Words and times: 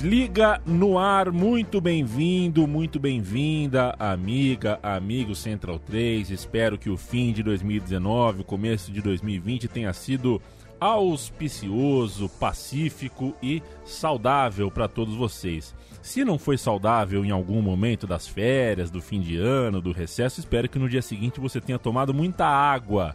Desliga 0.00 0.62
no 0.64 0.98
ar, 0.98 1.30
muito 1.30 1.78
bem-vindo, 1.78 2.66
muito 2.66 2.98
bem-vinda, 2.98 3.94
amiga, 3.98 4.80
amigo 4.82 5.34
Central 5.34 5.78
3. 5.78 6.30
Espero 6.30 6.78
que 6.78 6.88
o 6.88 6.96
fim 6.96 7.34
de 7.34 7.42
2019, 7.42 8.40
o 8.40 8.44
começo 8.44 8.90
de 8.90 9.02
2020 9.02 9.68
tenha 9.68 9.92
sido 9.92 10.40
auspicioso, 10.80 12.30
pacífico 12.30 13.36
e 13.42 13.62
saudável 13.84 14.70
para 14.70 14.88
todos 14.88 15.14
vocês. 15.14 15.74
Se 16.00 16.24
não 16.24 16.38
foi 16.38 16.56
saudável 16.56 17.22
em 17.22 17.30
algum 17.30 17.60
momento 17.60 18.06
das 18.06 18.26
férias, 18.26 18.90
do 18.90 19.02
fim 19.02 19.20
de 19.20 19.36
ano, 19.36 19.82
do 19.82 19.92
recesso, 19.92 20.40
espero 20.40 20.66
que 20.66 20.78
no 20.78 20.88
dia 20.88 21.02
seguinte 21.02 21.38
você 21.38 21.60
tenha 21.60 21.78
tomado 21.78 22.14
muita 22.14 22.46
água. 22.46 23.14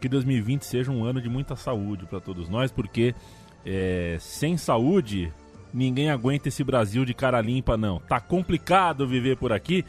Que 0.00 0.08
2020 0.08 0.62
seja 0.62 0.92
um 0.92 1.02
ano 1.02 1.20
de 1.20 1.28
muita 1.28 1.56
saúde 1.56 2.06
para 2.06 2.20
todos 2.20 2.48
nós, 2.48 2.70
porque 2.70 3.16
é, 3.66 4.16
sem 4.20 4.56
saúde 4.56 5.32
ninguém 5.72 6.10
aguenta 6.10 6.48
esse 6.48 6.64
Brasil 6.64 7.04
de 7.04 7.14
cara 7.14 7.40
limpa, 7.40 7.76
não. 7.76 7.98
Tá 8.00 8.20
complicado 8.20 9.06
viver 9.06 9.36
por 9.36 9.52
aqui, 9.52 9.84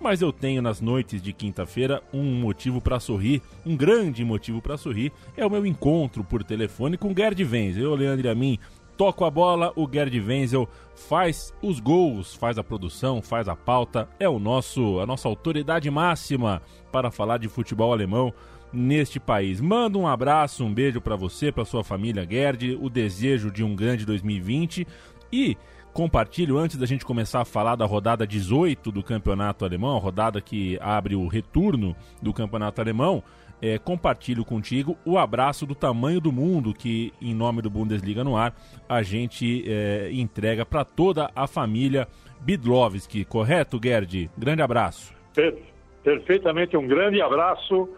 mas 0.00 0.20
eu 0.20 0.32
tenho 0.32 0.60
nas 0.60 0.80
noites 0.80 1.22
de 1.22 1.32
quinta-feira 1.32 2.02
um 2.12 2.22
motivo 2.22 2.80
para 2.80 3.00
sorrir, 3.00 3.40
um 3.64 3.76
grande 3.76 4.24
motivo 4.24 4.60
para 4.60 4.76
sorrir. 4.76 5.12
É 5.36 5.46
o 5.46 5.50
meu 5.50 5.64
encontro 5.64 6.22
por 6.22 6.44
telefone 6.44 6.98
com 6.98 7.12
o 7.12 7.16
Gerd 7.16 7.42
Wenzel. 7.42 7.84
Eu, 7.84 7.94
Leandro 7.94 8.26
e 8.26 8.30
a 8.30 8.34
mim, 8.34 8.58
toco 8.96 9.24
a 9.24 9.30
bola, 9.30 9.72
o 9.76 9.88
Gerd 9.90 10.20
Wenzel 10.20 10.68
faz 10.94 11.54
os 11.62 11.80
gols, 11.80 12.34
faz 12.34 12.58
a 12.58 12.64
produção, 12.64 13.22
faz 13.22 13.48
a 13.48 13.56
pauta, 13.56 14.08
é 14.18 14.28
o 14.28 14.38
nosso, 14.38 15.00
a 15.00 15.06
nossa 15.06 15.28
autoridade 15.28 15.90
máxima 15.90 16.62
para 16.92 17.10
falar 17.10 17.38
de 17.38 17.48
futebol 17.48 17.92
alemão 17.92 18.32
neste 18.72 19.20
país. 19.20 19.60
Manda 19.60 19.96
um 19.96 20.06
abraço, 20.06 20.64
um 20.64 20.74
beijo 20.74 21.00
para 21.00 21.16
você, 21.16 21.52
para 21.52 21.64
sua 21.64 21.84
família 21.84 22.26
Gerd, 22.28 22.76
o 22.80 22.90
desejo 22.90 23.50
de 23.50 23.62
um 23.62 23.74
grande 23.74 24.04
2020 24.04 24.86
e 25.34 25.56
compartilho 25.92 26.58
antes 26.58 26.76
da 26.76 26.86
gente 26.86 27.04
começar 27.04 27.40
a 27.40 27.44
falar 27.44 27.74
da 27.76 27.84
rodada 27.84 28.26
18 28.26 28.92
do 28.92 29.02
campeonato 29.02 29.64
alemão, 29.64 29.96
a 29.96 30.00
rodada 30.00 30.40
que 30.40 30.78
abre 30.80 31.16
o 31.16 31.26
retorno 31.26 31.96
do 32.22 32.32
campeonato 32.32 32.80
alemão. 32.80 33.22
É, 33.62 33.78
compartilho 33.78 34.44
contigo 34.44 34.98
o 35.06 35.16
abraço 35.16 35.64
do 35.64 35.74
tamanho 35.74 36.20
do 36.20 36.30
mundo 36.30 36.74
que, 36.74 37.12
em 37.22 37.34
nome 37.34 37.62
do 37.62 37.70
Bundesliga 37.70 38.22
no 38.22 38.36
ar, 38.36 38.54
a 38.88 39.02
gente 39.02 39.64
é, 39.66 40.10
entrega 40.12 40.66
para 40.66 40.84
toda 40.84 41.30
a 41.34 41.46
família 41.46 42.06
Bidlovski. 42.40 43.24
Correto, 43.24 43.80
Gerd? 43.82 44.30
Grande 44.36 44.60
abraço. 44.60 45.14
Per 45.32 45.56
perfeitamente, 46.02 46.76
um 46.76 46.86
grande 46.86 47.22
abraço, 47.22 47.88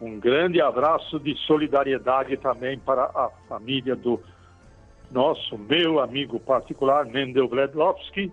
um 0.00 0.18
grande 0.18 0.62
abraço 0.62 1.20
de 1.20 1.36
solidariedade 1.46 2.38
também 2.38 2.78
para 2.78 3.02
a 3.02 3.28
família 3.46 3.94
do 3.94 4.18
nosso, 5.10 5.58
meu 5.58 6.00
amigo 6.00 6.38
particular, 6.38 7.04
Mendel 7.04 7.48
Bledlovski, 7.48 8.32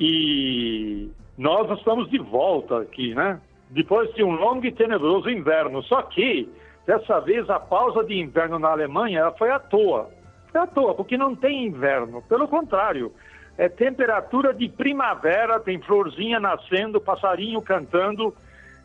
e 0.00 1.10
nós 1.36 1.70
estamos 1.78 2.10
de 2.10 2.18
volta 2.18 2.80
aqui, 2.80 3.14
né? 3.14 3.40
Depois 3.70 4.12
de 4.14 4.22
um 4.22 4.32
longo 4.32 4.66
e 4.66 4.72
tenebroso 4.72 5.30
inverno. 5.30 5.82
Só 5.84 6.02
que, 6.02 6.48
dessa 6.86 7.20
vez, 7.20 7.48
a 7.48 7.58
pausa 7.60 8.04
de 8.04 8.18
inverno 8.18 8.58
na 8.58 8.70
Alemanha 8.70 9.30
foi 9.38 9.50
à 9.50 9.58
toa. 9.58 10.10
Foi 10.50 10.60
à 10.60 10.66
toa, 10.66 10.94
porque 10.94 11.16
não 11.16 11.34
tem 11.34 11.66
inverno. 11.66 12.22
Pelo 12.22 12.48
contrário, 12.48 13.12
é 13.56 13.68
temperatura 13.68 14.52
de 14.52 14.68
primavera, 14.68 15.60
tem 15.60 15.80
florzinha 15.80 16.40
nascendo, 16.40 17.00
passarinho 17.00 17.62
cantando. 17.62 18.34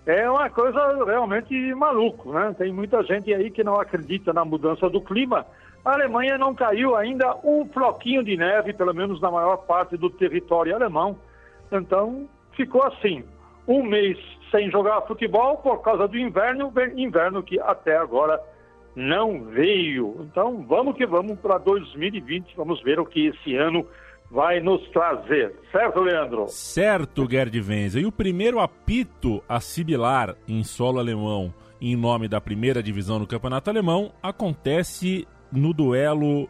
É 0.05 0.29
uma 0.29 0.49
coisa 0.49 1.03
realmente 1.03 1.53
maluco, 1.73 2.31
né? 2.31 2.55
Tem 2.57 2.71
muita 2.71 3.03
gente 3.03 3.33
aí 3.33 3.51
que 3.51 3.63
não 3.63 3.79
acredita 3.79 4.31
na 4.31 4.45
mudança 4.45 4.89
do 4.89 5.01
clima, 5.01 5.45
a 5.87 5.93
Alemanha 5.93 6.37
não 6.37 6.53
caiu 6.53 6.97
ainda 6.97 7.37
um 7.45 7.65
floquinho 7.65 8.21
de 8.21 8.35
neve, 8.35 8.73
pelo 8.73 8.93
menos 8.93 9.21
na 9.21 9.31
maior 9.31 9.55
parte 9.57 9.95
do 9.95 10.09
território 10.09 10.75
alemão. 10.75 11.17
Então, 11.71 12.27
ficou 12.57 12.83
assim. 12.83 13.23
Um 13.65 13.83
mês 13.83 14.17
sem 14.51 14.69
jogar 14.69 15.01
futebol 15.03 15.57
por 15.57 15.81
causa 15.81 16.05
do 16.05 16.17
inverno, 16.17 16.73
inverno 16.95 17.41
que 17.41 17.57
até 17.59 17.95
agora 17.97 18.41
não 18.95 19.45
veio. 19.45 20.27
Então, 20.29 20.65
vamos 20.67 20.95
que 20.97 21.05
vamos 21.05 21.39
para 21.39 21.57
2020, 21.57 22.53
vamos 22.57 22.81
ver 22.83 22.99
o 22.99 23.05
que 23.05 23.27
esse 23.27 23.55
ano 23.55 23.85
vai 24.29 24.59
nos 24.59 24.85
trazer. 24.89 25.55
Certo, 25.71 26.01
Leandro? 26.01 26.47
Certo, 26.49 27.25
Gerd 27.29 27.61
Wenzel. 27.61 28.01
E 28.01 28.05
o 28.05 28.11
primeiro 28.11 28.59
apito 28.59 29.41
a 29.47 29.61
sibilar 29.61 30.35
em 30.47 30.65
solo 30.65 30.99
alemão 30.99 31.53
em 31.79 31.95
nome 31.95 32.27
da 32.27 32.41
primeira 32.41 32.81
divisão 32.81 33.19
no 33.19 33.27
campeonato 33.27 33.69
alemão 33.69 34.11
acontece 34.21 35.27
no 35.51 35.73
duelo 35.73 36.49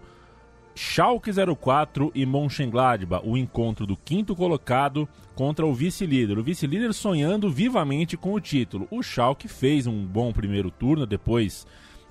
Schalke 0.78 1.32
04 1.34 2.12
e 2.14 2.24
Mönchengladbach, 2.26 3.28
o 3.28 3.36
encontro 3.36 3.86
do 3.88 3.98
quinto 3.98 4.36
colocado 4.36 5.10
contra 5.34 5.66
o 5.66 5.74
vice-líder. 5.74 6.38
O 6.38 6.44
vice-líder 6.44 6.94
sonhando 6.94 7.50
vivamente 7.50 8.16
com 8.16 8.34
o 8.34 8.40
título. 8.40 8.88
O 8.92 9.02
Schalke 9.02 9.48
fez 9.48 9.88
um 9.88 10.06
bom 10.06 10.32
primeiro 10.32 10.70
turno 10.70 11.08
depois 11.08 11.66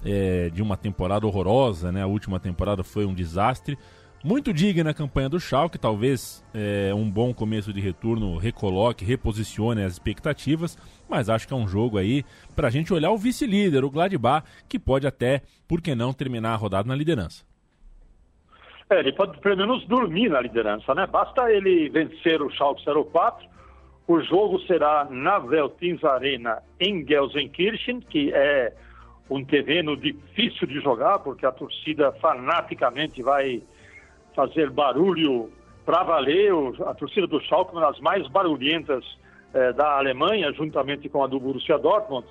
é, 0.05 0.51
de 0.51 0.63
uma 0.63 0.77
temporada 0.77 1.27
horrorosa, 1.27 1.93
né? 1.93 2.03
A 2.03 2.07
última 2.07 2.41
temporada 2.41 2.83
foi 2.83 3.07
um 3.07 3.15
desastre. 3.15 3.79
Muito 4.27 4.53
digna 4.53 4.91
a 4.91 4.93
campanha 4.93 5.29
do 5.29 5.39
Schalke, 5.39 5.79
talvez 5.79 6.45
é, 6.53 6.93
um 6.93 7.09
bom 7.09 7.33
começo 7.33 7.73
de 7.73 7.81
retorno 7.81 8.37
recoloque, 8.37 9.05
reposicione 9.05 9.85
as 9.85 9.93
expectativas, 9.93 10.77
mas 11.09 11.31
acho 11.31 11.47
que 11.47 11.55
é 11.55 11.57
um 11.57 11.69
jogo 11.69 11.97
aí 11.97 12.25
para 12.57 12.67
a 12.67 12.71
gente 12.73 12.93
olhar 12.93 13.13
o 13.13 13.17
vice-líder, 13.17 13.85
o 13.85 13.91
Gladbach, 13.91 14.45
que 14.69 14.81
pode 14.81 15.07
até, 15.07 15.43
por 15.69 15.81
que 15.81 15.95
não, 15.95 16.13
terminar 16.13 16.55
a 16.55 16.57
rodada 16.57 16.89
na 16.89 16.97
liderança. 16.97 17.45
É, 18.91 18.99
ele 18.99 19.13
pode 19.13 19.39
pelo 19.39 19.59
menos 19.59 19.87
dormir 19.87 20.29
na 20.29 20.41
liderança, 20.41 20.93
né? 20.93 21.07
Basta 21.07 21.49
ele 21.49 21.89
vencer 21.89 22.43
o 22.43 22.51
Schalke 22.51 22.83
04, 22.85 23.47
o 24.09 24.21
jogo 24.23 24.59
será 24.63 25.07
na 25.09 25.39
Veltins 25.39 26.03
Arena 26.03 26.65
em 26.81 27.07
Gelsenkirchen, 27.07 28.01
que 28.01 28.33
é 28.35 28.73
um 29.31 29.45
terreno 29.45 29.97
difícil 29.97 30.67
de 30.67 30.81
jogar, 30.81 31.21
porque 31.21 31.47
a 31.47 31.53
torcida 31.53 32.11
fanaticamente 32.21 33.23
vai 33.23 33.63
fazer 34.37 34.71
barulho 34.71 35.51
para 35.85 36.03
valer. 36.05 36.53
A 36.87 36.95
torcida 36.95 37.27
do 37.27 37.41
Schalke, 37.41 37.73
uma 37.73 37.81
das 37.81 37.99
mais 38.01 38.29
barulhentas 38.29 39.05
eh, 39.55 39.73
da 39.73 39.97
Alemanha, 39.97 40.53
juntamente 40.53 41.09
com 41.09 41.25
a 41.25 41.27
do 41.27 41.41
Borussia 41.41 41.79
Dortmund, 41.79 42.27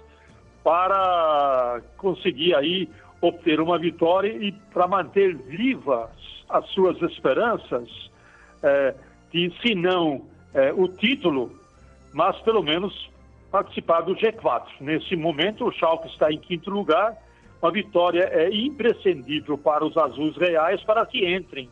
para 0.64 1.82
conseguir 1.98 2.56
aí 2.56 2.88
obter 3.20 3.60
uma 3.60 3.80
vitória 3.80 4.32
e 4.32 4.52
para 4.52 4.88
manter 4.88 5.36
vivas 5.36 6.12
as 6.48 6.66
suas 6.70 7.02
esperanças 7.02 7.90
eh, 8.62 8.94
de, 9.32 9.52
se 9.62 9.74
não 9.74 10.22
eh, 10.54 10.72
o 10.74 10.88
título, 10.88 11.52
mas 12.14 12.40
pelo 12.42 12.62
menos 12.62 13.10
participar 13.52 14.02
do 14.02 14.16
G4. 14.16 14.64
Nesse 14.80 15.16
momento, 15.16 15.66
o 15.66 15.72
Schalke 15.72 16.08
está 16.10 16.32
em 16.32 16.38
quinto 16.38 16.70
lugar. 16.70 17.16
Uma 17.62 17.72
vitória 17.72 18.30
é 18.32 18.54
imprescindível 18.54 19.58
para 19.58 19.84
os 19.84 19.98
azuis 19.98 20.36
reais 20.38 20.84
para 20.84 21.06
que 21.06 21.26
entrem 21.26 21.70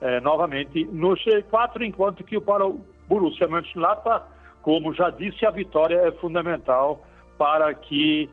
é, 0.00 0.20
novamente 0.20 0.84
no 0.84 1.14
G4, 1.14 1.82
enquanto 1.82 2.24
que 2.24 2.40
para 2.40 2.66
o 2.66 2.80
Borussia 3.08 3.48
Mönchengladbach, 3.48 4.26
como 4.62 4.92
já 4.92 5.10
disse, 5.10 5.46
a 5.46 5.50
vitória 5.50 5.96
é 5.96 6.12
fundamental 6.12 7.04
para 7.38 7.72
que 7.74 8.28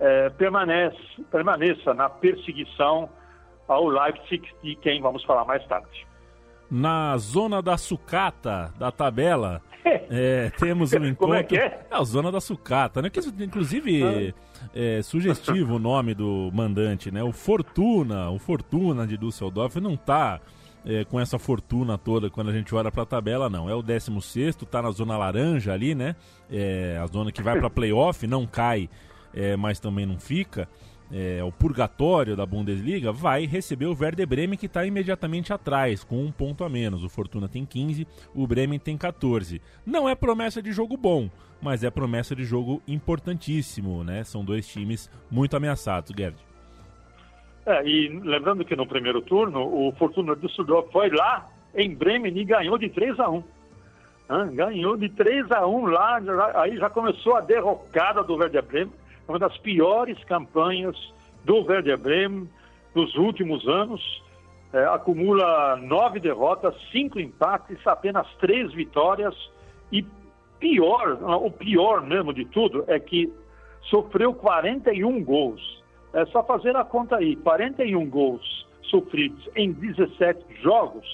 é, 0.00 0.30
permanece, 0.30 0.98
permaneça 1.30 1.94
na 1.94 2.08
perseguição 2.08 3.08
ao 3.66 3.86
Leipzig, 3.86 4.42
de 4.62 4.76
quem 4.76 5.00
vamos 5.00 5.24
falar 5.24 5.44
mais 5.44 5.64
tarde. 5.66 6.06
Na 6.70 7.16
zona 7.16 7.62
da 7.62 7.78
sucata 7.78 8.72
da 8.78 8.92
tabela, 8.92 9.62
é, 9.84 10.50
temos 10.58 10.92
um 10.92 11.04
encontro. 11.04 11.16
Como 11.16 11.34
é 11.34 11.42
que 11.42 11.56
é? 11.56 11.86
é 11.90 11.94
a 11.94 12.04
zona 12.04 12.30
da 12.30 12.40
sucata, 12.40 13.00
né? 13.00 13.08
Que, 13.08 13.20
inclusive, 13.42 14.34
é 14.74 15.02
sugestivo 15.02 15.76
o 15.76 15.78
nome 15.78 16.14
do 16.14 16.50
mandante, 16.52 17.10
né? 17.10 17.22
O 17.22 17.32
Fortuna, 17.32 18.30
o 18.30 18.38
Fortuna 18.38 19.06
de 19.06 19.16
Düsseldorf 19.16 19.80
não 19.80 19.96
tá 19.96 20.40
é, 20.84 21.04
com 21.04 21.18
essa 21.20 21.38
fortuna 21.38 21.98
toda 21.98 22.30
quando 22.30 22.50
a 22.50 22.52
gente 22.52 22.74
olha 22.74 22.90
para 22.90 23.02
a 23.02 23.06
tabela, 23.06 23.48
não. 23.48 23.68
É 23.68 23.74
o 23.74 23.82
16, 23.82 24.56
tá 24.70 24.82
na 24.82 24.90
zona 24.90 25.16
laranja 25.16 25.72
ali, 25.72 25.94
né? 25.94 26.16
É, 26.50 26.98
a 27.02 27.06
zona 27.06 27.32
que 27.32 27.42
vai 27.42 27.58
para 27.58 27.70
playoff, 27.70 28.26
não 28.26 28.46
cai, 28.46 28.88
é, 29.32 29.56
mas 29.56 29.80
também 29.80 30.06
não 30.06 30.18
fica 30.18 30.68
é, 31.10 31.42
o 31.42 31.50
purgatório 31.50 32.36
da 32.36 32.44
Bundesliga, 32.44 33.12
vai 33.12 33.46
receber 33.46 33.86
o 33.86 33.96
Werder 33.98 34.26
Bremen, 34.26 34.58
que 34.58 34.66
está 34.66 34.84
imediatamente 34.84 35.52
atrás, 35.52 36.04
com 36.04 36.24
um 36.24 36.30
ponto 36.30 36.64
a 36.64 36.68
menos. 36.68 37.02
O 37.02 37.08
Fortuna 37.08 37.48
tem 37.48 37.64
15, 37.64 38.06
o 38.34 38.46
Bremen 38.46 38.78
tem 38.78 38.96
14. 38.96 39.60
Não 39.84 40.08
é 40.08 40.14
promessa 40.14 40.62
de 40.62 40.72
jogo 40.72 40.96
bom, 40.96 41.30
mas 41.60 41.82
é 41.82 41.90
promessa 41.90 42.36
de 42.36 42.44
jogo 42.44 42.82
importantíssimo, 42.86 44.04
né? 44.04 44.22
São 44.24 44.44
dois 44.44 44.66
times 44.66 45.10
muito 45.30 45.56
ameaçados, 45.56 46.12
Gerd. 46.16 46.47
É, 47.68 47.86
e 47.86 48.08
lembrando 48.08 48.64
que 48.64 48.74
no 48.74 48.86
primeiro 48.86 49.20
turno, 49.20 49.60
o 49.60 49.92
Fortuna 49.92 50.34
Düsseldorf 50.34 50.90
foi 50.90 51.10
lá 51.10 51.46
em 51.74 51.94
Bremen 51.94 52.34
e 52.34 52.42
ganhou 52.42 52.78
de 52.78 52.88
3 52.88 53.20
a 53.20 53.28
1 53.28 53.44
Ganhou 54.54 54.96
de 54.96 55.10
3 55.10 55.52
a 55.52 55.66
1 55.66 55.84
lá, 55.84 56.18
já, 56.18 56.62
aí 56.62 56.78
já 56.78 56.88
começou 56.88 57.36
a 57.36 57.42
derrocada 57.42 58.24
do 58.24 58.36
Werder 58.36 58.62
Bremen 58.62 58.92
uma 59.28 59.38
das 59.38 59.56
piores 59.58 60.18
campanhas 60.24 60.96
do 61.44 61.62
Werder 61.62 61.98
Bremen 61.98 62.48
nos 62.94 63.14
últimos 63.16 63.68
anos. 63.68 64.22
É, 64.72 64.86
acumula 64.86 65.76
nove 65.76 66.20
derrotas, 66.20 66.74
cinco 66.90 67.20
empates, 67.20 67.86
apenas 67.86 68.26
três 68.40 68.72
vitórias. 68.72 69.34
E 69.92 70.04
pior, 70.58 71.18
o 71.22 71.50
pior 71.50 72.00
mesmo 72.00 72.32
de 72.32 72.46
tudo 72.46 72.84
é 72.86 72.98
que 72.98 73.30
sofreu 73.82 74.32
41 74.32 75.22
gols. 75.22 75.78
É 76.12 76.24
só 76.26 76.42
fazer 76.42 76.76
a 76.76 76.84
conta 76.84 77.16
aí: 77.16 77.36
41 77.36 78.08
gols 78.08 78.66
sofridos 78.82 79.48
em 79.54 79.72
17 79.72 80.62
jogos. 80.62 81.06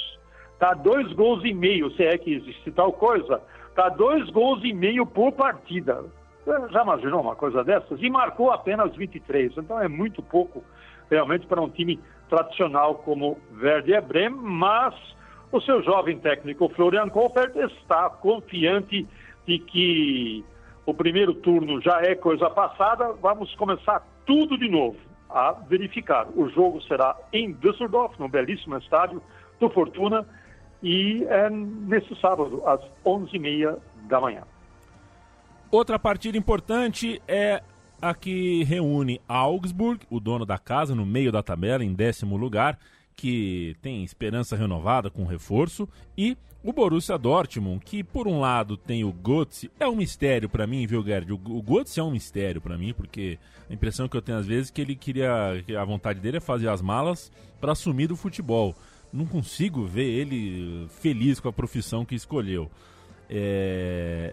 Tá 0.59 0.73
dois 0.73 1.13
gols 1.13 1.45
e 1.45 1.53
meio, 1.53 1.91
se 1.93 2.05
é 2.05 2.17
que 2.17 2.35
existe 2.35 2.71
tal 2.71 2.93
coisa. 2.93 3.43
Tá 3.75 3.89
dois 3.89 4.29
gols 4.31 4.63
e 4.65 4.73
meio 4.73 5.05
por 5.05 5.33
partida. 5.33 6.05
Já 6.71 6.83
imaginou 6.83 7.21
uma 7.21 7.35
coisa 7.35 7.65
dessas? 7.65 8.01
E 8.01 8.09
marcou 8.09 8.51
apenas 8.51 8.95
23. 8.95 9.57
Então 9.57 9.81
é 9.81 9.89
muito 9.89 10.23
pouco 10.23 10.63
realmente 11.11 11.47
para 11.47 11.61
um 11.61 11.69
time 11.69 11.99
tradicional 12.29 12.97
como 12.97 13.39
Werder 13.61 14.03
Bremen, 14.03 14.39
mas 14.41 14.95
o 15.51 15.61
seu 15.61 15.83
jovem 15.83 16.19
técnico 16.19 16.69
Florian 16.71 17.09
Kohfeldt 17.09 17.59
está 17.81 18.11
confiante 18.11 19.07
de 19.47 19.59
que 19.59 20.45
o 20.87 20.93
primeiro 20.93 21.35
turno 21.35 21.81
já 21.81 22.01
é 22.03 22.15
coisa 22.15 22.51
passada, 22.51 23.13
vamos 23.21 23.55
começar 23.55 24.03
tudo 24.27 24.57
de 24.59 24.69
novo 24.69 24.97
a 25.29 25.53
verificar. 25.53 26.29
O 26.37 26.49
jogo 26.49 26.81
será 26.83 27.17
em 27.33 27.53
Düsseldorf, 27.53 28.19
no 28.19 28.29
belíssimo 28.29 28.77
estádio 28.77 29.23
do 29.59 29.69
Fortuna, 29.71 30.27
e 30.83 31.25
é 31.29 31.51
nesse 31.51 32.15
sábado, 32.21 32.63
às 32.67 32.81
11h30 33.05 33.79
da 34.09 34.21
manhã. 34.21 34.43
Outra 35.71 35.99
partida 35.99 36.39
importante 36.39 37.21
é 37.27 37.63
a 38.01 38.15
que 38.15 38.63
reúne 38.65 39.21
Augsburg, 39.27 40.07
o 40.11 40.21
dono 40.21 40.45
da 40.45 40.59
casa, 40.59 40.95
no 40.95 41.07
meio 41.07 41.33
da 41.33 41.43
tabela, 41.43 41.83
em 41.83 41.95
décimo 41.95 42.37
lugar, 42.37 42.79
que 43.17 43.75
tem 43.81 44.05
esperança 44.05 44.57
renovada 44.57 45.11
com 45.11 45.25
reforço, 45.25 45.89
e 46.17 46.37
o 46.65 46.73
Borussia 46.73 47.19
Dortmund, 47.19 47.85
que 47.85 48.03
por 48.03 48.27
um 48.27 48.41
lado 48.41 48.75
tem 48.75 49.05
o 49.05 49.13
Götze, 49.13 49.71
é 49.79 49.87
um 49.87 49.95
mistério 49.95 50.49
para 50.49 50.67
mim, 50.67 50.87
viu, 50.87 51.05
Gerd? 51.05 51.31
O, 51.31 51.63
Götze 51.63 52.01
é 52.01 52.03
um 52.03 52.11
mistério 52.11 52.59
para 52.59 52.79
mim, 52.79 52.95
porque 52.95 53.39
a 53.69 53.75
impressão 53.75 54.09
que 54.09 54.17
eu 54.17 54.23
tenho 54.23 54.39
às 54.39 54.47
vezes 54.47 54.71
é 54.71 54.73
que 54.73 54.81
ele 54.81 54.97
queria, 54.97 55.63
que 55.67 55.77
a 55.77 55.85
vontade 55.85 56.21
dele 56.21 56.39
é 56.39 56.41
fazer 56.41 56.69
as 56.69 56.81
malas 56.81 57.31
para 57.61 57.73
assumir 57.73 58.07
do 58.07 58.17
futebol. 58.17 58.75
Não 59.13 59.27
consigo 59.27 59.85
ver 59.85 60.09
ele 60.09 60.89
feliz 60.89 61.39
com 61.39 61.49
a 61.49 61.53
profissão 61.53 62.03
que 62.03 62.15
escolheu. 62.15 62.71
É, 63.29 64.33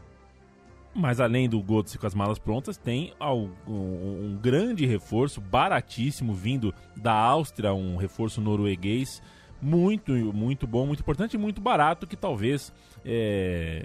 mas 0.93 1.19
além 1.19 1.49
do 1.49 1.61
Götze 1.61 1.97
com 1.97 2.07
as 2.07 2.15
malas 2.15 2.39
prontas, 2.39 2.77
tem 2.77 3.13
um, 3.21 4.37
grande 4.41 4.85
reforço, 4.85 5.41
baratíssimo, 5.41 6.33
vindo 6.33 6.73
da 6.95 7.13
Áustria, 7.13 7.73
um 7.73 7.97
reforço 7.97 8.39
norueguês, 8.39 9.21
muito, 9.61 10.11
muito 10.11 10.65
bom, 10.65 10.85
muito 10.85 11.01
importante 11.01 11.35
e 11.35 11.37
muito 11.37 11.61
barato, 11.61 12.07
que 12.07 12.15
talvez 12.15 12.73
é, 13.05 13.83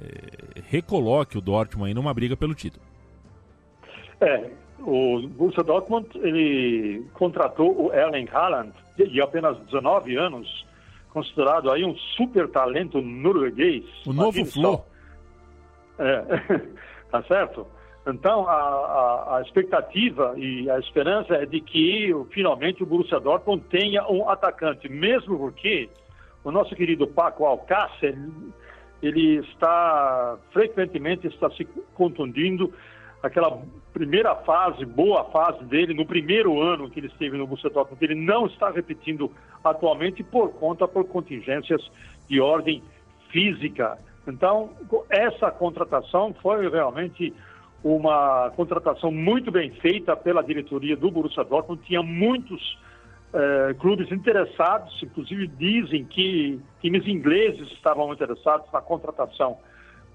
recoloque 0.69 1.37
o 1.37 1.41
Dortmund 1.41 1.89
aí 1.89 1.95
numa 1.95 2.15
briga 2.15 2.37
pelo 2.37 2.55
título. 2.55 2.83
É, 4.21 4.51
o 4.81 5.27
Borussia 5.29 5.63
Dortmund, 5.63 6.09
ele 6.17 7.05
contratou 7.13 7.87
o 7.87 7.93
Erling 7.93 8.29
Haaland, 8.33 8.73
de 8.97 9.21
apenas 9.21 9.59
19 9.67 10.17
anos, 10.17 10.67
considerado 11.11 11.71
aí 11.71 11.85
um 11.85 11.97
super 12.17 12.49
talento 12.49 13.01
norueguês. 13.03 13.85
O 14.07 14.13
novo 14.13 14.45
Flo. 14.45 14.85
É. 15.99 16.23
tá 17.11 17.23
certo? 17.25 17.67
Então, 18.07 18.49
a, 18.49 18.53
a, 18.53 19.37
a, 19.37 19.43
expectativa 19.43 20.35
e 20.37 20.71
a 20.71 20.79
esperança 20.79 21.35
é 21.35 21.45
de 21.45 21.61
que 21.61 22.15
finalmente 22.31 22.83
o 22.83 22.87
Borussia 22.87 23.19
Dortmund 23.19 23.65
tenha 23.69 24.07
um 24.09 24.29
atacante, 24.31 24.89
mesmo 24.89 25.37
porque 25.37 25.89
o 26.45 26.53
nosso 26.53 26.73
querido 26.77 27.09
Paco 27.09 27.45
Alcácer, 27.45 28.17
ele 29.03 29.39
está 29.39 30.39
frequentemente 30.53 31.27
está 31.27 31.51
se 31.51 31.65
contundindo 31.95 32.73
aquela 33.21 33.61
primeira 33.93 34.37
fase, 34.37 34.85
boa 34.85 35.25
fase 35.25 35.65
dele, 35.65 35.93
no 35.93 36.07
primeiro 36.07 36.63
ano 36.63 36.89
que 36.89 37.01
ele 37.01 37.09
esteve 37.09 37.37
no 37.37 37.45
Borussia 37.45 37.71
Dortmund, 37.71 38.05
ele 38.05 38.15
não 38.15 38.47
está 38.47 38.71
repetindo 38.71 39.33
atualmente 39.65 40.23
por 40.23 40.53
conta, 40.53 40.87
por 40.87 41.07
contingências 41.09 41.91
de 42.29 42.41
ordem 42.41 42.85
física. 43.31 43.99
Então, 44.29 44.71
essa 45.11 45.51
contratação 45.51 46.33
foi 46.41 46.69
realmente 46.69 47.35
uma 47.95 48.51
contratação 48.57 49.13
muito 49.13 49.53
bem 49.53 49.71
feita 49.71 50.17
pela 50.17 50.43
diretoria 50.43 50.97
do 50.97 51.09
Borussia 51.09 51.45
Dortmund. 51.45 51.83
Tinha 51.85 52.03
muitos 52.03 52.77
eh, 53.33 53.75
clubes 53.79 54.11
interessados, 54.11 55.01
inclusive 55.01 55.47
dizem 55.47 56.05
que 56.05 56.61
times 56.81 57.07
ingleses 57.07 57.71
estavam 57.73 58.13
interessados 58.13 58.67
na 58.73 58.81
contratação 58.81 59.59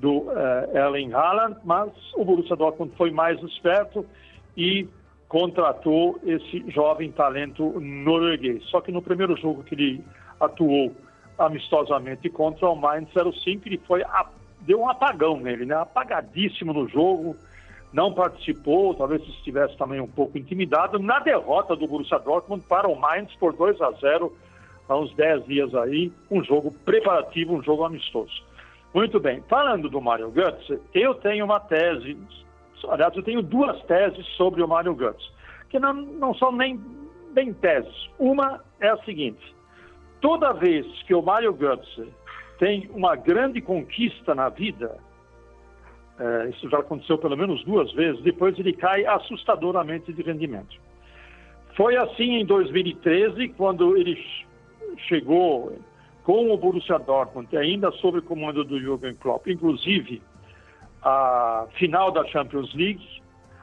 do 0.02 0.26
eh, 0.32 0.80
Erling 0.80 1.14
Haaland, 1.14 1.58
mas 1.64 1.90
o 2.16 2.26
Borussia 2.26 2.58
Dortmund 2.58 2.94
foi 2.98 3.10
mais 3.10 3.42
esperto 3.42 4.06
e 4.58 4.90
contratou 5.30 6.20
esse 6.26 6.70
jovem 6.70 7.10
talento 7.10 7.80
norueguês. 7.80 8.66
Só 8.66 8.82
que 8.82 8.92
no 8.92 9.02
primeiro 9.02 9.38
jogo 9.38 9.64
que 9.64 9.76
ele 9.76 10.04
atuou 10.42 10.94
amistosamente 11.38 12.30
contra 12.30 12.68
o 12.68 12.76
Mainz 12.76 13.08
05, 13.14 13.66
ele 13.66 13.82
foi 13.88 14.04
a, 14.04 14.26
deu 14.60 14.82
um 14.82 14.90
apagão 14.90 15.40
nele, 15.40 15.66
né? 15.66 15.76
Apagadíssimo 15.76 16.74
no 16.74 16.86
jogo, 16.90 17.38
não 17.94 18.14
participou, 18.14 18.94
talvez 18.96 19.22
estivesse 19.28 19.78
também 19.78 20.00
um 20.00 20.08
pouco 20.08 20.38
intimidado 20.38 20.98
na 21.00 21.20
derrota 21.20 21.76
do 21.76 21.88
Borussia 21.88 22.20
Dortmund 22.20 22.66
para 22.68 22.88
o 22.88 22.96
Mainz 22.96 23.34
por 23.36 23.54
2 23.54 23.82
a 23.82 23.92
0 23.92 24.34
há 24.88 24.98
uns 24.98 25.14
10 25.14 25.46
dias 25.46 25.76
aí, 25.76 26.12
um 26.30 26.44
jogo 26.44 26.74
preparativo, 26.86 27.54
um 27.54 27.64
jogo 27.64 27.84
amistoso. 27.84 28.44
Muito 28.94 29.20
bem, 29.20 29.42
falando 29.48 29.90
do 29.90 30.02
Mario 30.02 30.32
Götze, 30.32 30.80
eu 30.94 31.14
tenho 31.16 31.46
uma 31.46 31.60
tese, 31.60 32.18
aliás, 32.90 33.16
eu 33.16 33.24
tenho 33.24 33.42
duas 33.42 33.82
teses 33.84 34.26
sobre 34.36 34.62
o 34.62 34.68
Mario 34.68 34.94
Götze, 34.96 35.30
que 35.70 35.80
não, 35.80 35.94
não 35.94 36.34
são 36.36 36.52
nem 36.52 36.78
bem 37.32 37.54
teses. 37.54 38.10
Uma 38.20 38.62
é 38.80 38.90
a 38.90 38.98
seguinte, 39.04 39.56
toda 40.20 40.52
vez 40.52 40.86
que 41.04 41.14
o 41.14 41.22
Mario 41.22 41.54
Götze 41.54 42.12
tem 42.60 42.90
uma 42.94 43.16
grande 43.16 43.62
conquista 43.62 44.36
na 44.36 44.50
vida, 44.50 44.98
é, 46.20 46.50
isso 46.50 46.70
já 46.70 46.80
aconteceu 46.80 47.18
pelo 47.18 47.38
menos 47.38 47.64
duas 47.64 47.92
vezes, 47.94 48.22
depois 48.22 48.58
ele 48.60 48.74
cai 48.74 49.06
assustadoramente 49.06 50.14
de 50.14 50.22
rendimento. 50.22 50.80
Foi 51.76 51.96
assim 51.96 52.36
em 52.36 52.46
2013, 52.46 53.50
quando 53.50 53.96
ele 53.98 54.24
chegou 55.08 55.74
com 56.24 56.52
o 56.52 56.58
Borussia 56.58 57.00
Dortmund, 57.00 57.56
ainda 57.58 57.92
sob 57.94 58.20
o 58.20 58.22
comando 58.22 58.64
do 58.64 58.80
Jürgen 58.80 59.16
Klopp, 59.16 59.48
inclusive 59.48 60.22
a 61.02 61.66
final 61.74 62.12
da 62.12 62.24
Champions 62.26 62.74
League, 62.76 63.04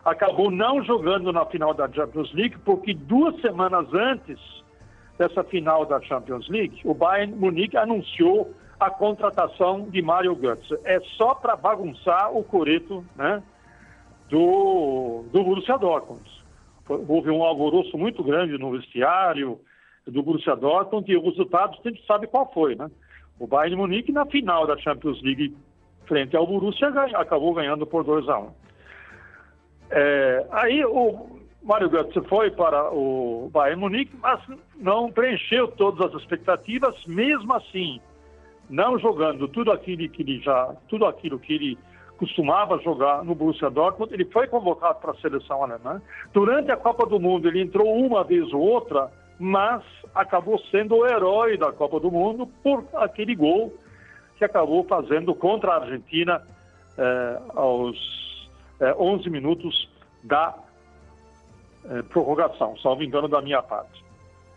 acabou 0.05 0.51
não 0.51 0.83
jogando 0.83 1.33
na 1.33 1.45
final 1.47 1.73
da 1.73 1.91
Champions 1.91 2.33
League, 2.33 2.57
porque 2.65 2.95
duas 2.95 3.41
semanas 3.41 3.87
antes 3.93 4.39
dessa 5.19 5.45
final 5.45 5.85
da 5.85 6.01
Champions 6.01 6.49
League, 6.49 6.81
o 6.85 6.95
Bayern 6.95 7.35
Munique 7.35 7.77
anunciou 7.77 8.53
a 8.79 8.91
contratação 8.91 9.89
de 9.89 10.01
Mario 10.01 10.35
Götze. 10.35 10.79
É 10.85 11.01
só 11.17 11.35
para 11.35 11.57
bagunçar 11.57 12.35
o 12.35 12.45
coreto 12.45 13.05
né, 13.17 13.43
do, 14.29 15.25
do 15.33 15.43
Borussia 15.43 15.77
Dortmund. 15.79 16.23
houve 16.89 17.31
um 17.31 17.43
alvoroço 17.43 17.97
muito 17.99 18.23
grande 18.23 18.57
no 18.59 18.71
vestiário 18.73 19.61
do 20.07 20.23
Borussia 20.23 20.55
Dortmund 20.57 21.11
e 21.11 21.17
o 21.17 21.25
resultado 21.25 21.77
a 21.85 21.89
gente 21.89 22.05
sabe 22.07 22.27
qual 22.27 22.51
foi, 22.53 22.75
né? 22.75 22.91
O 23.39 23.47
Bayern 23.47 23.77
Munique 23.77 24.11
na 24.11 24.27
final 24.27 24.67
da 24.67 24.77
Champions 24.79 25.23
League 25.23 25.55
frente 26.07 26.37
ao 26.37 26.47
Borussia 26.47 26.89
acabou 27.15 27.55
ganhando 27.55 27.87
por 27.87 28.03
2 28.03 28.29
a 28.29 28.39
1 28.39 28.43
um. 28.43 28.51
é, 29.91 30.47
Aí 30.51 30.85
o 30.85 31.39
Mário 31.63 31.91
Götze 31.91 32.21
foi 32.29 32.51
para 32.51 32.91
o 32.93 33.51
Bayern 33.53 33.81
Munique, 33.81 34.17
mas 34.21 34.41
não 34.77 35.13
preencheu 35.13 35.69
todas 35.69 36.15
as 36.15 36.23
expectativas, 36.23 36.95
mesmo 37.07 37.53
assim, 37.53 38.01
não 38.69 38.99
jogando 38.99 39.49
tudo 39.49 39.73
aquilo 39.73 40.09
que 40.09 40.23
ele 40.23 40.41
já, 40.41 40.75
tudo 40.89 41.07
aquilo 41.07 41.39
que 41.39 41.55
ele 41.55 41.79
costumava 42.19 42.79
jogar 42.81 43.25
no 43.25 43.35
Borussia 43.35 43.71
Dortmund, 43.71 44.13
ele 44.13 44.25
foi 44.27 44.49
convocado 44.49 44.99
para 45.01 45.13
a 45.13 45.17
seleção 45.17 45.63
alemã. 45.63 46.03
Durante 46.33 46.71
a 46.71 46.77
Copa 46.77 47.07
do 47.07 47.21
Mundo, 47.21 47.47
ele 47.47 47.63
entrou 47.63 47.95
uma 47.95 48.25
vez 48.25 48.53
ou 48.53 48.61
outra, 48.61 49.11
mas 49.39 49.83
acabou 50.15 50.59
sendo 50.71 50.97
o 50.97 51.07
herói 51.07 51.57
da 51.57 51.73
Copa 51.73 52.01
do 52.01 52.11
Mundo 52.11 52.47
por 52.63 52.85
aquele 52.95 53.35
gol 53.37 53.73
que 54.37 54.45
acabou 54.45 54.85
fazendo 54.85 55.35
contra 55.35 55.73
a 55.73 55.81
Argentina 55.81 56.43
eh, 56.97 57.41
aos 57.55 58.49
eh, 58.81 58.95
11 58.99 59.31
minutos 59.31 59.89
da 60.25 60.55
eh, 61.85 62.03
prorrogação, 62.03 62.77
salvo 62.79 63.03
engano 63.05 63.29
da 63.29 63.41
minha 63.41 63.63
parte. 63.63 64.05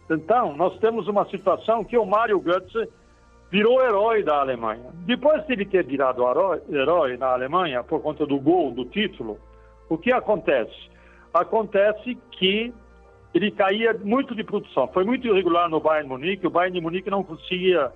Então, 0.09 0.55
nós 0.55 0.77
temos 0.79 1.07
uma 1.07 1.25
situação 1.29 1.83
que 1.83 1.97
o 1.97 2.05
Mário 2.05 2.39
Götze 2.39 2.89
virou 3.51 3.83
herói 3.83 4.23
da 4.23 4.39
Alemanha. 4.39 4.89
Depois 5.05 5.45
de 5.45 5.53
ele 5.53 5.65
ter 5.65 5.85
virado 5.85 6.23
herói 6.69 7.17
na 7.17 7.27
Alemanha 7.27 7.83
por 7.83 8.01
conta 8.01 8.25
do 8.25 8.39
gol, 8.39 8.71
do 8.71 8.85
título, 8.85 9.37
o 9.89 9.97
que 9.97 10.11
acontece? 10.11 10.89
Acontece 11.33 12.17
que 12.31 12.73
ele 13.33 13.51
caía 13.51 13.93
muito 13.93 14.33
de 14.33 14.43
produção. 14.43 14.87
Foi 14.87 15.03
muito 15.03 15.27
irregular 15.27 15.69
no 15.69 15.81
Bayern 15.81 16.07
Munique. 16.07 16.47
O 16.47 16.49
Bayern 16.49 16.79
de 16.79 16.83
Munique 16.83 17.09
não 17.09 17.23
conseguia 17.23 17.91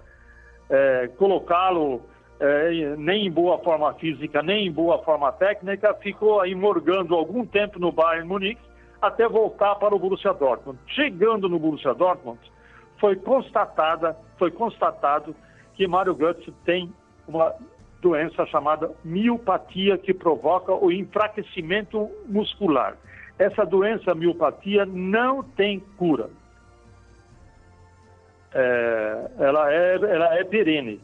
é, 0.70 1.10
colocá-lo 1.18 2.02
é, 2.40 2.96
nem 2.98 3.28
em 3.28 3.32
boa 3.32 3.58
forma 3.60 3.94
física, 3.94 4.42
nem 4.42 4.68
em 4.68 4.72
boa 4.72 5.02
forma 5.04 5.32
técnica. 5.32 5.94
Ficou 5.96 6.42
aí 6.42 6.54
morgando 6.54 7.16
algum 7.16 7.46
tempo 7.46 7.80
no 7.80 7.92
Bayern 7.92 8.28
Munique 8.28 8.62
até 9.02 9.28
voltar 9.28 9.76
para 9.76 9.96
o 9.96 10.00
Borussia 10.00 10.34
Dortmund. 10.34 10.80
Chegando 10.88 11.48
no 11.48 11.60
Borussia 11.60 11.94
Dortmund, 11.94 12.40
foi 13.00 13.16
constatada, 13.16 14.16
foi 14.38 14.52
constatado 14.52 15.36
que 15.74 15.88
Mário 15.88 16.14
Götze 16.14 16.52
tem 16.64 16.92
uma 17.28 17.54
doença 18.02 18.46
chamada 18.46 18.92
miopatia 19.04 19.98
que 19.98 20.14
provoca 20.14 20.74
o 20.74 20.92
enfraquecimento 20.92 22.10
muscular. 22.28 22.96
Essa 23.38 23.66
doença, 23.66 24.16
miopatia, 24.16 24.86
não 24.86 25.44
tem 25.44 25.80
cura. 25.98 26.30
É, 28.54 29.32
ela, 29.40 29.74
é, 29.74 29.96
ela 29.96 30.36
é 30.36 30.44
perene. 30.44 31.02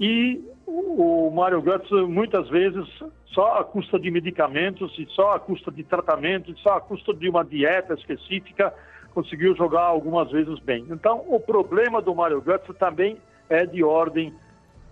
E 0.00 0.42
o 0.66 1.30
Mário 1.30 1.60
Götze, 1.60 1.94
muitas 2.06 2.48
vezes, 2.48 2.86
só 3.26 3.58
a 3.58 3.64
custa 3.64 3.98
de 3.98 4.10
medicamentos 4.10 4.98
e 4.98 5.06
só 5.10 5.34
a 5.34 5.40
custa 5.40 5.70
de 5.70 5.84
tratamento, 5.84 6.56
só 6.58 6.74
a 6.74 6.80
custa 6.80 7.14
de 7.14 7.28
uma 7.28 7.44
dieta 7.44 7.94
específica, 7.94 8.74
conseguiu 9.14 9.54
jogar 9.56 9.82
algumas 9.82 10.30
vezes 10.30 10.58
bem. 10.60 10.86
Então, 10.90 11.24
o 11.28 11.38
problema 11.40 12.00
do 12.00 12.14
Mário 12.14 12.40
Götze 12.40 12.72
também 12.74 13.16
é 13.48 13.66
de 13.66 13.82
ordem 13.82 14.32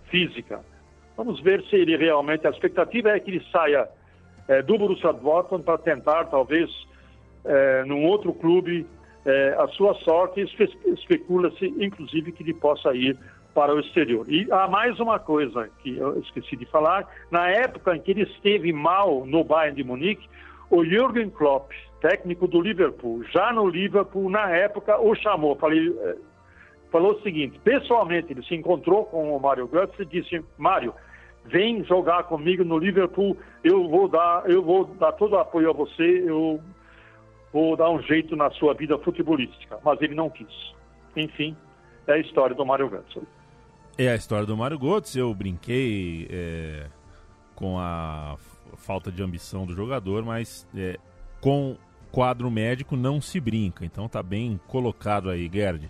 física. 0.09 0.61
Vamos 1.15 1.41
ver 1.41 1.63
se 1.63 1.75
ele 1.75 1.97
realmente. 1.97 2.47
A 2.47 2.49
expectativa 2.49 3.09
é 3.09 3.19
que 3.19 3.31
ele 3.31 3.45
saia 3.51 3.87
é, 4.47 4.61
do 4.61 4.77
Borussia 4.77 5.13
Dortmund 5.13 5.63
para 5.63 5.77
tentar, 5.77 6.25
talvez, 6.25 6.69
é, 7.45 7.83
num 7.85 8.05
outro 8.05 8.33
clube, 8.33 8.85
é, 9.25 9.55
a 9.59 9.67
sua 9.69 9.93
sorte. 9.95 10.41
Espe 10.41 10.69
Especula-se, 10.85 11.65
inclusive, 11.77 12.31
que 12.31 12.43
ele 12.43 12.53
possa 12.53 12.93
ir 12.93 13.17
para 13.53 13.73
o 13.73 13.79
exterior. 13.79 14.25
E 14.29 14.47
há 14.51 14.67
mais 14.67 14.99
uma 14.99 15.19
coisa 15.19 15.69
que 15.81 15.97
eu 15.97 16.19
esqueci 16.19 16.55
de 16.55 16.65
falar: 16.65 17.07
na 17.29 17.49
época 17.49 17.95
em 17.95 18.01
que 18.01 18.11
ele 18.11 18.23
esteve 18.23 18.71
mal 18.71 19.25
no 19.25 19.43
Bayern 19.43 19.75
de 19.75 19.83
Munique, 19.83 20.29
o 20.69 20.85
Jürgen 20.85 21.29
Klopp, 21.29 21.71
técnico 22.01 22.47
do 22.47 22.61
Liverpool, 22.61 23.23
já 23.25 23.51
no 23.51 23.67
Liverpool, 23.67 24.29
na 24.29 24.49
época, 24.49 24.99
o 24.99 25.15
chamou. 25.15 25.55
Falei, 25.55 25.95
é, 26.01 26.15
falou 26.91 27.13
o 27.13 27.21
seguinte: 27.21 27.59
pessoalmente, 27.63 28.31
ele 28.31 28.43
se 28.43 28.55
encontrou 28.55 29.05
com 29.05 29.35
o 29.35 29.39
Mário 29.39 29.67
Götze 29.67 30.01
e 30.01 30.05
disse: 30.05 30.43
Mário, 30.57 30.93
vem 31.45 31.83
jogar 31.83 32.23
comigo 32.23 32.63
no 32.63 32.77
Liverpool, 32.77 33.37
eu 33.63 33.87
vou 33.89 34.07
dar, 34.07 34.49
eu 34.49 34.63
vou 34.63 34.85
dar 34.85 35.11
todo 35.13 35.33
o 35.33 35.39
apoio 35.39 35.69
a 35.69 35.73
você, 35.73 36.23
eu 36.25 36.59
vou 37.51 37.75
dar 37.75 37.89
um 37.89 38.01
jeito 38.01 38.35
na 38.35 38.49
sua 38.51 38.73
vida 38.73 38.97
futebolística. 38.99 39.79
Mas 39.83 40.01
ele 40.01 40.15
não 40.15 40.29
quis. 40.29 40.73
Enfim, 41.15 41.55
é 42.07 42.13
a 42.13 42.17
história 42.19 42.55
do 42.55 42.65
Mário 42.65 42.89
Götze. 42.89 43.21
É 43.97 44.09
a 44.09 44.15
história 44.15 44.45
do 44.45 44.55
Mário 44.55 44.77
Götze. 44.79 45.19
Eu 45.19 45.33
brinquei 45.33 46.27
é, 46.31 46.87
com 47.55 47.77
a 47.77 48.37
falta 48.77 49.11
de 49.11 49.21
ambição 49.21 49.65
do 49.65 49.73
jogador, 49.73 50.23
mas 50.23 50.67
é, 50.75 50.97
com 51.41 51.75
quadro 52.11 52.49
médico 52.49 52.95
não 52.95 53.21
se 53.21 53.39
brinca. 53.39 53.85
Então 53.85 54.07
tá 54.07 54.21
bem 54.21 54.59
colocado 54.67 55.29
aí, 55.29 55.49
Gerd 55.51 55.89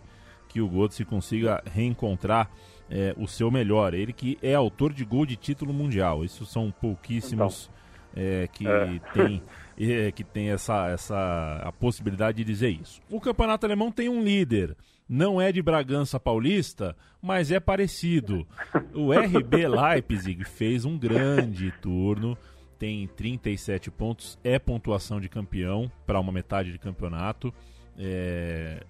que 0.49 0.59
o 0.59 0.67
Götze 0.67 1.05
consiga 1.05 1.63
reencontrar 1.71 2.49
é, 2.89 3.13
o 3.15 3.27
seu 3.27 3.49
melhor. 3.49 3.93
Ele 3.93 4.11
que 4.11 4.37
é 4.41 4.55
autor 4.55 4.91
de 4.91 5.05
gol 5.05 5.25
de 5.25 5.37
título 5.37 5.71
mundial. 5.71 6.25
Isso 6.25 6.45
são 6.45 6.71
pouquíssimos 6.71 7.69
então, 8.11 8.23
é, 8.23 8.47
que 8.47 8.67
é. 8.67 8.99
tem 9.13 9.43
é, 9.79 10.11
que 10.11 10.23
tem 10.23 10.49
essa, 10.49 10.87
essa 10.89 11.61
a 11.63 11.71
possibilidade 11.71 12.37
de 12.37 12.43
dizer 12.43 12.69
isso. 12.69 12.99
O 13.09 13.21
campeonato 13.21 13.65
alemão 13.65 13.91
tem 13.91 14.09
um 14.09 14.21
líder. 14.21 14.75
Não 15.07 15.41
é 15.41 15.51
de 15.51 15.61
Bragança 15.61 16.19
Paulista, 16.19 16.95
mas 17.19 17.49
é 17.49 17.59
parecido. 17.59 18.45
O 18.93 19.11
RB 19.11 19.67
Leipzig 19.67 20.43
fez 20.43 20.85
um 20.85 20.99
grande 20.99 21.71
turno, 21.81 22.37
tem 22.79 23.05
37 23.07 23.91
pontos, 23.91 24.39
é 24.43 24.57
pontuação 24.57 25.19
de 25.19 25.27
campeão 25.27 25.91
para 26.07 26.19
uma 26.19 26.31
metade 26.31 26.71
de 26.71 26.79
campeonato. 26.79 27.53
É... 27.97 28.81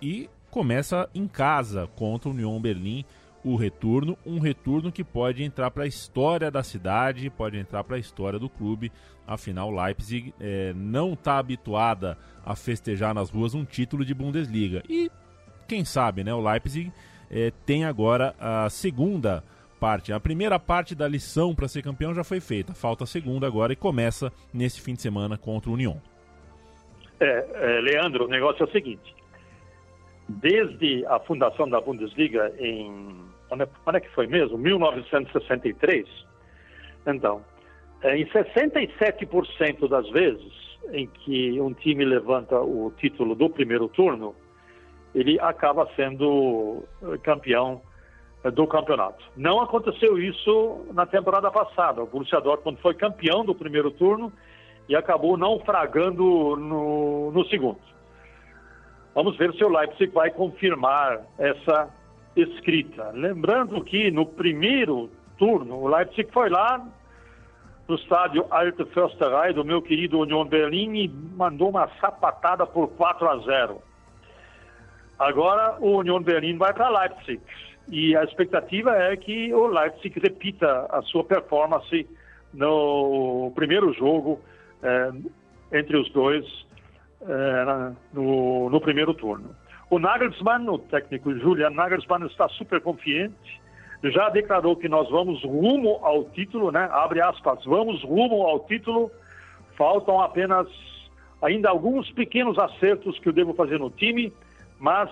E 0.00 0.28
começa 0.50 1.08
em 1.14 1.26
casa 1.26 1.88
contra 1.96 2.28
o 2.28 2.32
Union 2.32 2.60
Berlim 2.60 3.04
o 3.42 3.56
retorno, 3.56 4.18
um 4.26 4.38
retorno 4.38 4.92
que 4.92 5.02
pode 5.02 5.42
entrar 5.42 5.70
para 5.70 5.84
a 5.84 5.86
história 5.86 6.50
da 6.50 6.62
cidade, 6.62 7.30
pode 7.30 7.56
entrar 7.56 7.82
para 7.84 7.96
a 7.96 7.98
história 7.98 8.38
do 8.38 8.48
clube. 8.48 8.92
Afinal, 9.26 9.70
Leipzig 9.70 10.34
é, 10.38 10.72
não 10.74 11.14
está 11.14 11.38
habituada 11.38 12.18
a 12.44 12.54
festejar 12.54 13.14
nas 13.14 13.30
ruas 13.30 13.54
um 13.54 13.64
título 13.64 14.04
de 14.04 14.12
Bundesliga. 14.12 14.82
E 14.88 15.10
quem 15.66 15.84
sabe, 15.84 16.24
né? 16.24 16.34
O 16.34 16.40
Leipzig 16.40 16.92
é, 17.30 17.52
tem 17.64 17.84
agora 17.84 18.34
a 18.38 18.68
segunda 18.68 19.44
parte. 19.78 20.12
A 20.12 20.20
primeira 20.20 20.58
parte 20.58 20.94
da 20.94 21.08
lição 21.08 21.54
para 21.54 21.68
ser 21.68 21.82
campeão 21.82 22.14
já 22.14 22.24
foi 22.24 22.40
feita. 22.40 22.74
Falta 22.74 23.04
a 23.04 23.06
segunda 23.06 23.46
agora 23.46 23.72
e 23.72 23.76
começa 23.76 24.32
nesse 24.52 24.80
fim 24.80 24.94
de 24.94 25.02
semana 25.02 25.38
contra 25.38 25.70
o 25.70 25.74
Union. 25.74 25.96
É, 27.20 27.46
é, 27.54 27.80
Leandro, 27.80 28.26
o 28.26 28.28
negócio 28.28 28.62
é 28.62 28.66
o 28.66 28.70
seguinte 28.70 29.18
desde 30.28 31.06
a 31.06 31.18
fundação 31.20 31.68
da 31.68 31.80
Bundesliga 31.80 32.52
em 32.58 33.26
quando 33.48 33.62
é, 33.62 33.68
quando 33.82 33.96
é 33.96 34.00
que 34.00 34.10
foi 34.10 34.26
mesmo? 34.26 34.58
1963. 34.58 36.06
Então, 37.06 37.42
é, 38.02 38.16
em 38.18 38.26
67% 38.26 39.88
das 39.88 40.08
vezes 40.10 40.52
em 40.92 41.06
que 41.06 41.58
um 41.60 41.72
time 41.72 42.04
levanta 42.04 42.60
o 42.60 42.92
título 42.98 43.34
do 43.34 43.48
primeiro 43.48 43.88
turno, 43.88 44.34
ele 45.14 45.40
acaba 45.40 45.88
sendo 45.96 46.84
eh, 47.02 47.18
campeão 47.18 47.82
do 48.44 48.66
campeonato. 48.66 49.24
Não 49.36 49.60
aconteceu 49.60 50.18
isso 50.18 50.86
na 50.92 51.04
temporada 51.04 51.50
passada. 51.50 52.02
O 52.02 52.06
Borussia 52.06 52.40
Dortmund 52.40 52.80
foi 52.80 52.94
campeão 52.94 53.44
do 53.44 53.54
primeiro 53.54 53.90
turno 53.90 54.32
e 54.88 54.94
acabou 54.94 55.36
naufragando 55.36 56.56
no, 56.56 57.30
no 57.32 57.44
segundo. 57.46 57.80
Vamos 59.14 59.36
ver 59.36 59.52
se 59.54 59.64
o 59.64 59.68
Leipzig 59.68 60.12
vai 60.12 60.30
confirmar 60.30 61.20
essa 61.36 61.88
escrita. 62.36 63.10
Lembrando 63.12 63.82
que 63.82 64.10
no 64.10 64.24
primeiro 64.24 65.10
turno, 65.36 65.76
o 65.76 65.88
Leipzig 65.88 66.30
foi 66.32 66.48
lá 66.48 66.86
no 67.88 67.96
estádio 67.96 68.46
Alte 68.50 68.84
Försterei 68.86 69.52
do 69.52 69.64
meu 69.64 69.82
querido 69.82 70.20
Union 70.20 70.44
Berlin 70.44 70.94
e 70.94 71.08
mandou 71.08 71.70
uma 71.70 71.88
sapatada 72.00 72.66
por 72.66 72.88
4 72.90 73.28
a 73.28 73.38
0. 73.38 73.82
Agora 75.18 75.76
o 75.80 75.98
Union 75.98 76.22
Berlin 76.22 76.56
vai 76.56 76.72
para 76.72 76.88
Leipzig 76.88 77.42
e 77.90 78.16
a 78.16 78.24
expectativa 78.24 78.94
é 78.96 79.16
que 79.16 79.52
o 79.52 79.66
Leipzig 79.66 80.18
repita 80.20 80.86
a 80.90 81.02
sua 81.02 81.24
performance 81.24 82.06
no 82.52 83.52
primeiro 83.54 83.92
jogo 83.92 84.40
eh, 84.82 85.12
entre 85.72 85.96
os 85.96 86.10
dois 86.12 86.44
é, 87.20 87.92
no, 88.12 88.70
no, 88.70 88.80
primeiro 88.80 89.12
turno. 89.12 89.54
O 89.90 89.98
Nagelsmann, 89.98 90.68
o 90.68 90.78
técnico 90.78 91.34
Julian 91.34 91.70
Nagelsmann, 91.70 92.26
está 92.26 92.48
super 92.50 92.80
confiante, 92.80 93.60
já 94.04 94.28
declarou 94.28 94.76
que 94.76 94.88
nós 94.88 95.10
vamos 95.10 95.42
rumo 95.42 95.98
ao 96.02 96.24
título, 96.26 96.70
né? 96.70 96.88
Abre 96.92 97.20
aspas, 97.20 97.64
vamos 97.64 98.02
rumo 98.04 98.42
ao 98.46 98.60
título, 98.60 99.10
faltam 99.76 100.20
apenas 100.20 100.68
ainda 101.42 101.70
alguns 101.70 102.10
pequenos 102.12 102.58
acertos 102.58 103.18
que 103.18 103.28
eu 103.28 103.32
devo 103.32 103.54
fazer 103.54 103.78
no 103.78 103.90
time, 103.90 104.32
mas 104.78 105.10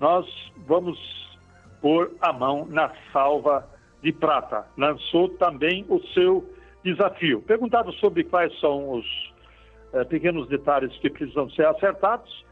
nós 0.00 0.26
vamos 0.66 0.98
pôr 1.84 2.12
a 2.18 2.32
mão 2.32 2.66
na 2.70 2.90
salva 3.12 3.68
de 4.02 4.10
prata. 4.10 4.64
Lançou 4.74 5.28
também 5.28 5.84
o 5.90 6.00
seu 6.14 6.42
desafio. 6.82 7.42
Perguntado 7.42 7.92
sobre 7.96 8.24
quais 8.24 8.58
são 8.58 8.90
os 8.90 9.04
eh, 9.92 10.02
pequenos 10.04 10.48
detalhes 10.48 10.96
que 10.96 11.10
precisam 11.10 11.50
ser 11.50 11.66
acertados, 11.66 12.42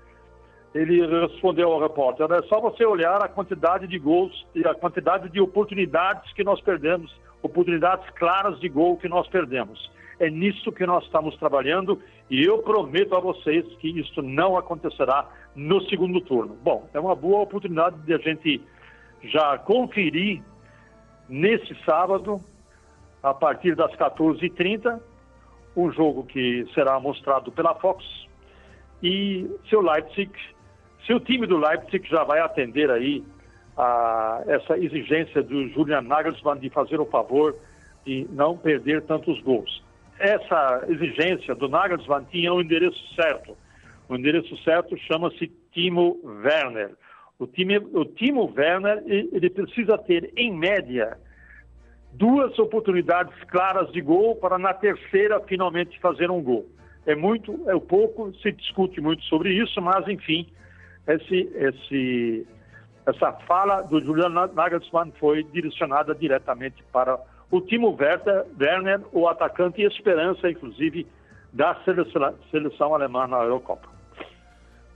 ele 0.75 1.07
respondeu 1.07 1.73
ao 1.73 1.81
repórter: 1.81 2.31
é 2.31 2.43
só 2.43 2.61
você 2.61 2.85
olhar 2.85 3.25
a 3.25 3.29
quantidade 3.29 3.87
de 3.87 3.99
gols 3.99 4.47
e 4.55 4.69
a 4.69 4.75
quantidade 4.75 5.31
de 5.31 5.41
oportunidades 5.41 6.31
que 6.35 6.45
nós 6.45 6.61
perdemos, 6.61 7.11
oportunidades 7.43 8.05
claras 8.11 8.61
de 8.61 8.69
gol 8.69 8.99
que 8.99 9.09
nós 9.09 9.27
perdemos. 9.29 9.91
É 10.21 10.29
nisso 10.29 10.71
que 10.71 10.85
nós 10.85 11.05
estamos 11.05 11.35
trabalhando 11.39 11.99
e 12.29 12.45
eu 12.45 12.59
prometo 12.59 13.17
a 13.17 13.21
vocês 13.21 13.65
que 13.77 13.89
isso 13.99 14.21
não 14.21 14.59
acontecerá 14.59 15.27
no 15.57 15.81
segundo 15.89 16.21
turno. 16.21 16.55
Bom, 16.63 16.87
é 16.93 17.01
uma 17.01 17.15
boa 17.15 17.41
oportunidade 17.41 17.97
de 18.03 18.13
a 18.13 18.19
gente 18.19 18.63
já 19.25 19.59
conferir 19.59 20.43
nesse 21.29 21.75
sábado, 21.85 22.41
a 23.23 23.33
partir 23.33 23.75
das 23.75 23.93
14h30, 23.93 25.01
um 25.77 25.91
jogo 25.93 26.25
que 26.25 26.67
será 26.75 26.99
mostrado 27.01 27.51
pela 27.53 27.75
Fox 27.75 28.05
e 29.03 29.49
seu 29.69 29.81
Leipzig, 29.81 30.31
seu 31.07 31.19
time 31.19 31.47
do 31.47 31.57
Leipzig 31.57 32.09
já 32.09 32.25
vai 32.25 32.41
atender 32.41 32.91
aí 32.91 33.25
a 33.77 34.43
essa 34.47 34.77
exigência 34.77 35.43
do 35.43 35.69
Julian 35.69 36.03
Nagelsmann 36.03 36.59
de 36.59 36.69
fazer 36.69 37.01
o 37.01 37.07
favor 37.07 37.55
de 38.05 38.27
não 38.31 38.57
perder 38.57 39.03
tantos 39.03 39.41
gols 39.43 39.83
essa 40.23 40.85
exigência 40.89 41.55
do 41.55 41.69
Nagelsmann 41.69 42.25
tinha 42.31 42.53
o 42.53 42.59
um 42.59 42.61
endereço 42.61 43.15
certo. 43.15 43.57
O 44.09 44.15
endereço 44.15 44.57
certo 44.63 44.97
chama-se 44.99 45.51
Timo 45.73 46.21
Werner. 46.23 46.93
O, 47.43 47.47
time, 47.49 47.77
o 47.77 48.05
Timo 48.05 48.53
Werner 48.57 49.03
ele 49.05 49.51
precisa 49.51 49.99
ter, 49.99 50.33
em 50.37 50.57
média, 50.57 51.19
duas 52.13 52.57
oportunidades 52.57 53.35
claras 53.49 53.91
de 53.91 54.01
gol 54.01 54.37
para 54.37 54.59
na 54.59 54.73
terceira 54.73 55.41
finalmente 55.41 55.99
fazer 55.99 56.31
um 56.31 56.41
gol. 56.41 56.65
É 57.05 57.17
muito, 57.17 57.69
é 57.69 57.77
pouco, 57.81 58.33
se 58.35 58.53
discute 58.53 59.01
muito 59.01 59.25
sobre 59.25 59.53
isso, 59.55 59.83
mas 59.83 60.07
enfim, 60.07 60.47
esse, 61.09 61.51
esse, 61.57 62.47
essa 63.07 63.33
fala 63.33 63.83
do 63.83 64.01
Julian 64.01 64.29
Nagelsmann 64.55 65.13
foi 65.19 65.43
direcionada 65.43 66.15
diretamente 66.15 66.81
para 66.93 67.19
o 67.51 67.61
Timo 67.61 67.99
Werner, 67.99 69.01
o 69.13 69.27
atacante 69.27 69.83
e 69.83 69.85
esperança, 69.85 70.49
inclusive, 70.49 71.09
da 71.53 71.75
seleção, 71.85 72.35
seleção 72.53 72.95
alemã 72.95 73.27
na 73.27 73.43
Eurocopa. 73.43 73.92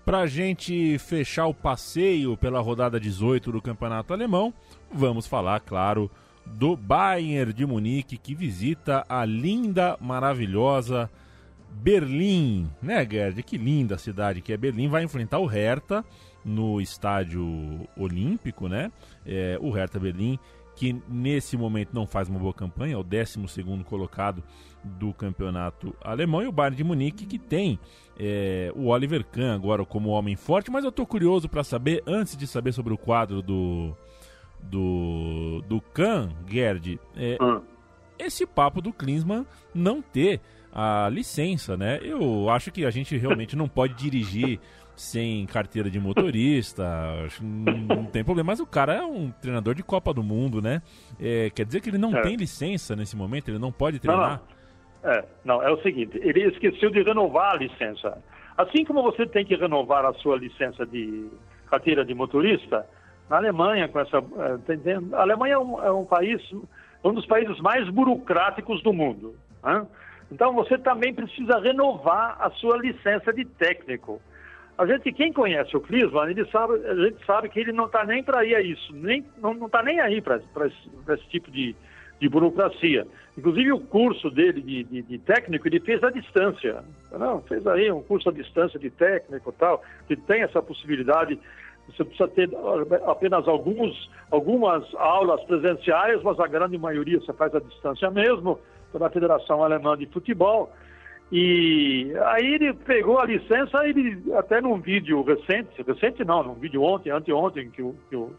Para 0.06 0.20
a 0.20 0.26
gente 0.28 0.96
fechar 1.00 1.46
o 1.46 1.52
passeio 1.52 2.36
pela 2.36 2.60
rodada 2.60 3.00
18 3.00 3.50
do 3.50 3.60
Campeonato 3.60 4.12
Alemão, 4.12 4.54
vamos 4.88 5.26
falar, 5.26 5.58
claro, 5.58 6.08
do 6.46 6.76
Bayern 6.76 7.52
de 7.52 7.66
Munique 7.66 8.16
que 8.16 8.32
visita 8.32 9.04
a 9.08 9.24
linda, 9.24 9.96
maravilhosa 10.00 11.10
Berlim, 11.72 12.70
né, 12.80 13.04
Gerd? 13.04 13.42
Que 13.42 13.58
linda 13.58 13.98
cidade 13.98 14.40
que 14.40 14.52
é 14.52 14.56
Berlim. 14.56 14.86
Vai 14.86 15.02
enfrentar 15.02 15.40
o 15.40 15.46
Hertha 15.46 16.04
no 16.44 16.80
estádio 16.80 17.44
olímpico, 17.96 18.68
né? 18.68 18.92
É, 19.26 19.58
o 19.60 19.70
Hertha 19.72 19.98
Berlim 19.98 20.38
que 20.76 20.94
nesse 21.08 21.56
momento 21.56 21.94
não 21.94 22.06
faz 22.06 22.28
uma 22.28 22.38
boa 22.38 22.52
campanha, 22.52 22.94
é 22.94 22.96
o 22.96 23.02
12 23.02 23.64
colocado 23.84 24.44
do 24.84 25.12
campeonato 25.12 25.96
alemão, 26.02 26.42
e 26.42 26.46
o 26.46 26.52
Bayern 26.52 26.76
de 26.76 26.84
Munique, 26.84 27.26
que 27.26 27.38
tem 27.38 27.80
é, 28.18 28.70
o 28.76 28.88
Oliver 28.88 29.24
Kahn 29.24 29.54
agora 29.54 29.84
como 29.86 30.10
homem 30.10 30.36
forte, 30.36 30.70
mas 30.70 30.84
eu 30.84 30.90
estou 30.90 31.06
curioso 31.06 31.48
para 31.48 31.64
saber, 31.64 32.02
antes 32.06 32.36
de 32.36 32.46
saber 32.46 32.72
sobre 32.72 32.92
o 32.92 32.98
quadro 32.98 33.40
do, 33.40 33.96
do, 34.62 35.64
do 35.66 35.80
Kahn, 35.80 36.28
Gerd, 36.46 37.00
é, 37.16 37.38
hum. 37.42 37.62
esse 38.18 38.46
papo 38.46 38.82
do 38.82 38.92
Klinsmann 38.92 39.46
não 39.74 40.02
ter 40.02 40.42
a 40.70 41.08
licença, 41.08 41.74
né? 41.74 41.98
Eu 42.02 42.50
acho 42.50 42.70
que 42.70 42.84
a 42.84 42.90
gente 42.90 43.16
realmente 43.16 43.56
não 43.56 43.66
pode 43.66 43.94
dirigir 43.94 44.60
sem 44.96 45.44
carteira 45.46 45.90
de 45.90 46.00
motorista, 46.00 46.84
não 47.40 48.06
tem 48.06 48.24
problema. 48.24 48.48
Mas 48.48 48.60
o 48.60 48.66
cara 48.66 48.94
é 48.94 49.02
um 49.02 49.30
treinador 49.30 49.74
de 49.74 49.82
Copa 49.82 50.12
do 50.12 50.22
Mundo, 50.22 50.62
né? 50.62 50.82
É, 51.20 51.50
quer 51.50 51.66
dizer 51.66 51.80
que 51.80 51.90
ele 51.90 51.98
não 51.98 52.16
é. 52.16 52.22
tem 52.22 52.34
licença 52.34 52.96
nesse 52.96 53.14
momento, 53.14 53.48
ele 53.48 53.58
não 53.58 53.70
pode 53.70 53.98
treinar? 53.98 54.40
Não, 54.40 55.10
não. 55.10 55.12
É, 55.12 55.24
não, 55.44 55.62
é 55.62 55.70
o 55.70 55.80
seguinte, 55.82 56.18
ele 56.20 56.48
esqueceu 56.48 56.90
de 56.90 57.02
renovar 57.02 57.52
a 57.52 57.58
licença. 57.58 58.18
Assim 58.56 58.84
como 58.84 59.02
você 59.02 59.26
tem 59.26 59.44
que 59.44 59.54
renovar 59.54 60.04
a 60.04 60.14
sua 60.14 60.36
licença 60.36 60.84
de 60.86 61.28
carteira 61.70 62.04
de 62.04 62.14
motorista, 62.14 62.86
na 63.28 63.36
Alemanha, 63.36 63.88
com 63.88 64.00
essa. 64.00 64.16
É, 64.18 65.16
a 65.16 65.20
Alemanha 65.20 65.54
é 65.54 65.58
um, 65.58 65.82
é 65.82 65.92
um 65.92 66.04
país, 66.04 66.40
um 67.04 67.12
dos 67.12 67.26
países 67.26 67.60
mais 67.60 67.88
burocráticos 67.90 68.82
do 68.82 68.92
mundo. 68.92 69.36
Né? 69.62 69.86
Então 70.30 70.54
você 70.54 70.78
também 70.78 71.12
precisa 71.12 71.58
renovar 71.60 72.36
a 72.40 72.50
sua 72.52 72.78
licença 72.78 73.32
de 73.32 73.44
técnico. 73.44 74.20
A 74.78 74.84
gente, 74.84 75.10
quem 75.12 75.32
conhece 75.32 75.74
o 75.74 75.80
Clisman, 75.80 76.30
ele 76.30 76.44
sabe, 76.50 76.74
a 76.86 76.94
gente 76.94 77.24
sabe 77.24 77.48
que 77.48 77.58
ele 77.58 77.72
não 77.72 77.86
está 77.86 78.04
nem 78.04 78.22
para 78.22 78.44
ir 78.44 78.54
a 78.54 78.60
isso, 78.60 78.94
nem, 78.94 79.24
não 79.38 79.52
está 79.66 79.82
nem 79.82 80.00
aí 80.00 80.20
para 80.20 80.36
esse, 80.36 80.90
esse, 81.08 81.26
tipo 81.28 81.50
de, 81.50 81.74
de 82.20 82.28
burocracia. 82.28 83.06
Inclusive 83.38 83.72
o 83.72 83.80
curso 83.80 84.30
dele 84.30 84.60
de, 84.60 84.84
de, 84.84 85.02
de, 85.02 85.18
técnico, 85.18 85.66
ele 85.66 85.80
fez 85.80 86.04
à 86.04 86.10
distância. 86.10 86.84
Não, 87.10 87.40
fez 87.42 87.66
aí 87.66 87.90
um 87.90 88.02
curso 88.02 88.28
à 88.28 88.32
distância 88.32 88.78
de 88.78 88.90
técnico 88.90 89.48
e 89.48 89.58
tal, 89.58 89.82
que 90.06 90.14
tem 90.14 90.42
essa 90.42 90.60
possibilidade. 90.60 91.38
Você 91.88 92.04
precisa 92.04 92.28
ter 92.28 92.50
apenas 93.06 93.48
alguns, 93.48 94.10
algumas 94.30 94.84
aulas 94.96 95.42
presenciais, 95.44 96.22
mas 96.22 96.38
a 96.38 96.46
grande 96.46 96.76
maioria 96.76 97.18
você 97.18 97.32
faz 97.32 97.54
à 97.54 97.60
distância 97.60 98.10
mesmo, 98.10 98.58
pela 98.92 99.08
Federação 99.08 99.62
Alemã 99.62 99.96
de 99.96 100.04
Futebol. 100.04 100.70
E 101.30 102.12
aí 102.26 102.54
ele 102.54 102.72
pegou 102.72 103.18
a 103.18 103.24
licença, 103.24 103.86
ele 103.86 104.32
até 104.34 104.60
num 104.60 104.80
vídeo 104.80 105.22
recente, 105.22 105.82
recente 105.82 106.24
não, 106.24 106.42
num 106.42 106.54
vídeo 106.54 106.82
ontem, 106.82 107.10
anteontem, 107.10 107.68
que 107.70 107.82
eu, 107.82 107.96
que 108.08 108.14
eu 108.14 108.32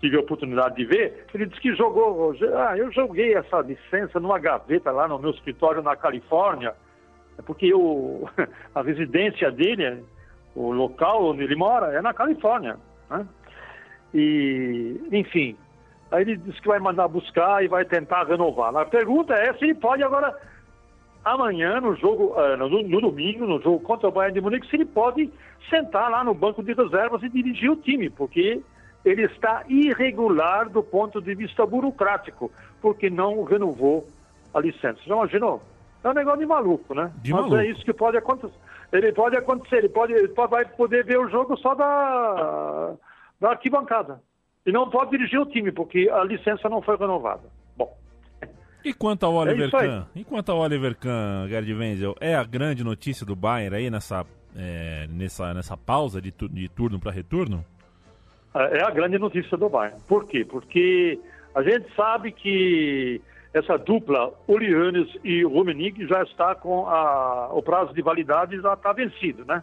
tive 0.00 0.16
a 0.16 0.20
oportunidade 0.20 0.76
de 0.76 0.84
ver, 0.84 1.26
ele 1.34 1.46
disse 1.46 1.60
que 1.60 1.74
jogou, 1.74 2.34
ah, 2.54 2.76
eu 2.76 2.92
joguei 2.92 3.34
essa 3.34 3.60
licença 3.60 4.20
numa 4.20 4.38
gaveta 4.38 4.92
lá 4.92 5.08
no 5.08 5.18
meu 5.18 5.30
escritório 5.30 5.82
na 5.82 5.96
Califórnia, 5.96 6.74
porque 7.44 7.66
eu, 7.66 8.28
a 8.72 8.82
residência 8.82 9.50
dele, 9.50 10.04
o 10.54 10.70
local 10.70 11.30
onde 11.30 11.42
ele 11.42 11.56
mora, 11.56 11.92
é 11.92 12.00
na 12.00 12.14
Califórnia. 12.14 12.76
Né? 13.10 13.26
E, 14.14 15.00
enfim, 15.10 15.56
aí 16.12 16.22
ele 16.22 16.36
disse 16.36 16.60
que 16.62 16.68
vai 16.68 16.78
mandar 16.78 17.08
buscar 17.08 17.64
e 17.64 17.68
vai 17.68 17.84
tentar 17.84 18.24
renovar. 18.24 18.74
A 18.76 18.84
pergunta 18.84 19.34
é 19.34 19.52
se 19.54 19.64
ele 19.64 19.74
pode 19.74 20.04
agora 20.04 20.34
amanhã, 21.34 21.80
no 21.80 21.94
jogo, 21.96 22.34
uh, 22.38 22.56
no, 22.56 22.68
no, 22.68 23.00
domingo, 23.00 23.46
no 23.46 23.60
jogo 23.60 23.80
contra 23.80 24.08
o 24.08 24.12
Bayern 24.12 24.34
de 24.34 24.40
Munique, 24.40 24.68
se 24.68 24.76
ele 24.76 24.84
pode 24.84 25.30
sentar 25.68 26.10
lá 26.10 26.24
no 26.24 26.34
banco 26.34 26.62
de 26.62 26.72
reservas 26.72 27.22
e 27.22 27.28
dirigir 27.28 27.70
o 27.70 27.76
time, 27.76 28.10
porque 28.10 28.62
ele 29.04 29.22
está 29.24 29.64
irregular 29.68 30.68
do 30.68 30.82
ponto 30.82 31.20
de 31.20 31.34
vista 31.34 31.64
burocrático, 31.66 32.50
porque 32.80 33.08
não 33.08 33.44
renovou 33.44 34.06
a 34.52 34.60
licença. 34.60 35.00
Já 35.06 35.14
imaginou? 35.14 35.62
É 36.02 36.08
um 36.08 36.14
negócio 36.14 36.40
de 36.40 36.46
maluco, 36.46 36.94
né? 36.94 37.12
De 37.22 37.32
Mas 37.32 37.42
maluco. 37.42 37.60
é 37.60 37.66
isso 37.66 37.84
que 37.84 37.92
pode 37.92 38.16
acontecer. 38.16 38.54
Ele 38.92 39.12
pode 39.12 39.36
acontecer, 39.36 39.76
ele 39.76 39.88
pode, 39.88 40.12
ele 40.12 40.28
vai 40.28 40.64
poder 40.64 41.04
ver 41.04 41.18
o 41.18 41.28
jogo 41.28 41.56
só 41.58 41.74
da, 41.74 42.94
da 43.40 43.50
arquibancada. 43.50 44.22
E 44.64 44.72
não 44.72 44.88
pode 44.88 45.10
dirigir 45.10 45.40
o 45.40 45.46
time, 45.46 45.72
porque 45.72 46.08
a 46.10 46.24
licença 46.24 46.68
não 46.68 46.80
foi 46.80 46.96
renovada. 46.96 47.57
E 48.84 48.92
quanto 48.92 49.26
ao 49.26 49.34
Oliver 49.34 49.68
é 49.68 49.70
Kahn? 49.70 50.04
E 50.14 50.24
quanto 50.24 50.52
ao 50.52 50.58
Oliver 50.58 50.96
Kahn, 50.96 51.48
Gerd 51.48 51.72
Wenzel, 51.72 52.14
é 52.20 52.34
a 52.34 52.44
grande 52.44 52.84
notícia 52.84 53.26
do 53.26 53.34
Bayern 53.34 53.76
aí 53.76 53.90
nessa, 53.90 54.24
é, 54.56 55.06
nessa, 55.10 55.52
nessa 55.52 55.76
pausa 55.76 56.20
de, 56.20 56.30
tu, 56.30 56.48
de 56.48 56.68
turno 56.68 56.98
para 56.98 57.10
retorno? 57.10 57.64
É, 58.54 58.78
é 58.78 58.84
a 58.84 58.90
grande 58.90 59.18
notícia 59.18 59.56
do 59.56 59.68
Bayern. 59.68 60.00
Por 60.06 60.26
quê? 60.26 60.44
Porque 60.44 61.18
a 61.54 61.62
gente 61.62 61.86
sabe 61.94 62.32
que 62.32 63.20
essa 63.52 63.76
dupla, 63.76 64.32
Olianes 64.46 65.08
e 65.24 65.42
Rummenigge, 65.42 66.06
já 66.06 66.22
está 66.22 66.54
com 66.54 66.86
a, 66.86 67.48
o 67.52 67.62
prazo 67.62 67.92
de 67.92 68.02
validade 68.02 68.60
já 68.60 68.74
está 68.74 68.92
vencido, 68.92 69.44
né? 69.44 69.62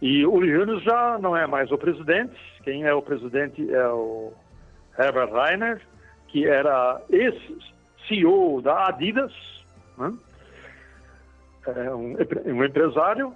E 0.00 0.24
o 0.24 0.34
Olianes 0.34 0.82
já 0.84 1.18
não 1.18 1.36
é 1.36 1.46
mais 1.46 1.70
o 1.72 1.78
presidente, 1.78 2.36
quem 2.62 2.84
é 2.84 2.94
o 2.94 3.02
presidente 3.02 3.68
é 3.72 3.88
o 3.88 4.32
Herbert 4.96 5.32
Reiner, 5.32 5.80
que 6.28 6.46
era 6.46 7.00
esse 7.10 7.58
CEO 8.08 8.60
da 8.62 8.88
Adidas, 8.88 9.32
né? 9.96 10.12
é 11.66 11.94
um, 11.94 12.16
um, 12.46 12.64
empresário, 12.64 13.32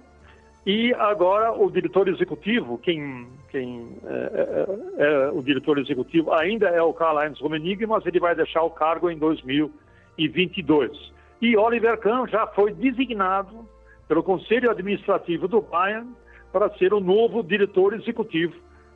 e 0.65 0.93
agora 0.95 1.51
o 1.51 1.69
diretor 1.69 2.07
executivo, 2.07 2.77
quem, 2.79 3.27
quem 3.49 3.97
é, 4.05 4.65
é, 4.97 5.05
é 5.05 5.29
o 5.31 5.41
diretor 5.41 5.77
executivo 5.77 6.33
ainda 6.33 6.67
é 6.67 6.81
o 6.81 6.93
Karl-Heinz 6.93 7.39
Rummenigge, 7.39 7.85
mas 7.85 8.05
ele 8.05 8.19
vai 8.19 8.33
deixar 8.33 8.63
o 8.63 8.71
cargo 8.71 9.09
em 9.09 9.17
2022. 9.17 11.13
E 11.41 11.57
Oliver 11.57 11.97
Kahn 11.97 12.27
já 12.27 12.47
foi 12.47 12.73
designado 12.73 13.67
pelo 14.07 14.23
Conselho 14.23 14.71
Administrativo 14.71 15.47
do 15.47 15.61
Bayern 15.61 16.09
para 16.51 16.69
ser 16.77 16.93
o 16.93 16.99
novo 16.99 17.43
diretor 17.43 17.93
executivo 17.93 18.55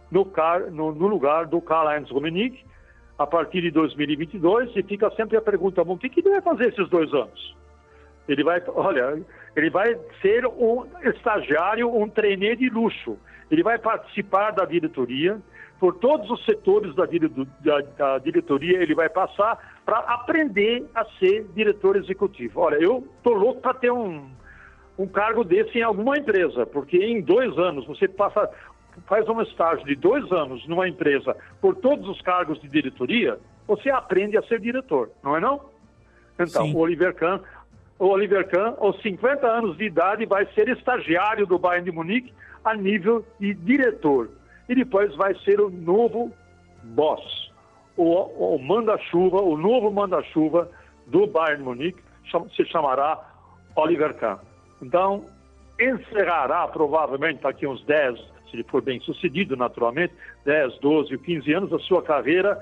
no, 0.09 0.25
no, 0.71 0.93
no 0.93 1.07
lugar 1.07 1.47
do 1.47 1.61
Karl-Heinz 1.61 2.09
Rummenigge 2.09 2.65
a 3.17 3.25
partir 3.25 3.61
de 3.61 3.71
2022 3.71 4.75
e 4.75 4.83
fica 4.83 5.09
sempre 5.11 5.37
a 5.37 5.41
pergunta, 5.41 5.83
bom, 5.83 5.93
o 5.93 5.97
que, 5.97 6.09
que 6.09 6.19
ele 6.19 6.29
vai 6.29 6.41
fazer 6.41 6.69
esses 6.69 6.87
dois 6.89 7.11
anos? 7.13 7.55
Ele 8.27 8.43
vai, 8.43 8.61
olha, 8.67 9.21
ele 9.55 9.69
vai 9.69 9.97
ser 10.21 10.45
um 10.45 10.85
estagiário, 11.03 11.93
um 11.93 12.09
trainee 12.09 12.55
de 12.55 12.69
luxo. 12.69 13.17
Ele 13.49 13.63
vai 13.63 13.79
participar 13.79 14.51
da 14.51 14.65
diretoria, 14.65 15.41
por 15.79 15.95
todos 15.95 16.29
os 16.29 16.43
setores 16.43 16.93
da, 16.95 17.05
da, 17.05 17.81
da 17.97 18.17
diretoria, 18.17 18.81
ele 18.81 18.95
vai 18.95 19.09
passar 19.09 19.77
para 19.85 19.99
aprender 19.99 20.85
a 20.93 21.05
ser 21.19 21.45
diretor 21.53 21.95
executivo. 21.95 22.61
Olha, 22.61 22.75
eu 22.75 23.07
estou 23.17 23.33
louco 23.33 23.61
para 23.61 23.75
ter 23.75 23.91
um, 23.91 24.27
um 24.97 25.07
cargo 25.07 25.43
desse 25.43 25.77
em 25.77 25.83
alguma 25.83 26.17
empresa, 26.17 26.65
porque 26.65 26.97
em 26.97 27.21
dois 27.21 27.57
anos 27.57 27.85
você 27.85 28.07
passa, 28.07 28.49
faz 29.05 29.27
um 29.29 29.41
estágio 29.41 29.85
de 29.85 29.95
dois 29.95 30.31
anos 30.31 30.65
numa 30.67 30.87
empresa 30.87 31.35
por 31.61 31.75
todos 31.75 32.07
os 32.07 32.21
cargos 32.21 32.59
de 32.61 32.67
diretoria, 32.67 33.39
você 33.67 33.89
aprende 33.89 34.37
a 34.37 34.41
ser 34.43 34.59
diretor, 34.59 35.09
não 35.23 35.35
é 35.35 35.39
não? 35.39 35.61
Então, 36.39 36.65
Sim. 36.65 36.73
o 36.73 36.79
Oliver 36.79 37.13
Kahn, 37.15 37.39
o 37.99 38.07
Oliver 38.07 38.47
Kahn, 38.47 38.75
aos 38.77 39.01
50 39.01 39.45
anos 39.47 39.77
de 39.77 39.85
idade, 39.85 40.25
vai 40.25 40.45
ser 40.53 40.69
estagiário 40.69 41.45
do 41.45 41.57
Bayern 41.57 41.85
de 41.85 41.91
Munique 41.91 42.33
a 42.63 42.75
nível 42.75 43.25
de 43.39 43.53
diretor. 43.53 44.29
E 44.69 44.75
depois 44.75 45.15
vai 45.15 45.33
ser 45.39 45.59
o 45.59 45.69
novo 45.69 46.31
boss, 46.83 47.51
o, 47.95 48.55
o 48.55 48.59
manda-chuva, 48.59 49.41
o 49.41 49.57
novo 49.57 49.91
manda-chuva 49.91 50.69
do 51.07 51.25
Bayern 51.25 51.57
de 51.57 51.63
Munique, 51.63 52.03
se 52.55 52.65
chamará 52.65 53.19
Oliver 53.75 54.13
Kahn. 54.15 54.37
Então, 54.81 55.25
encerrará 55.79 56.67
provavelmente 56.67 57.41
daqui 57.41 57.65
uns 57.65 57.83
10, 57.85 58.19
se 58.49 58.55
ele 58.55 58.63
for 58.63 58.81
bem 58.81 58.99
sucedido 59.01 59.55
naturalmente, 59.55 60.13
10, 60.45 60.79
12, 60.79 61.17
15 61.17 61.53
anos 61.53 61.73
a 61.73 61.79
sua 61.79 62.01
carreira 62.01 62.61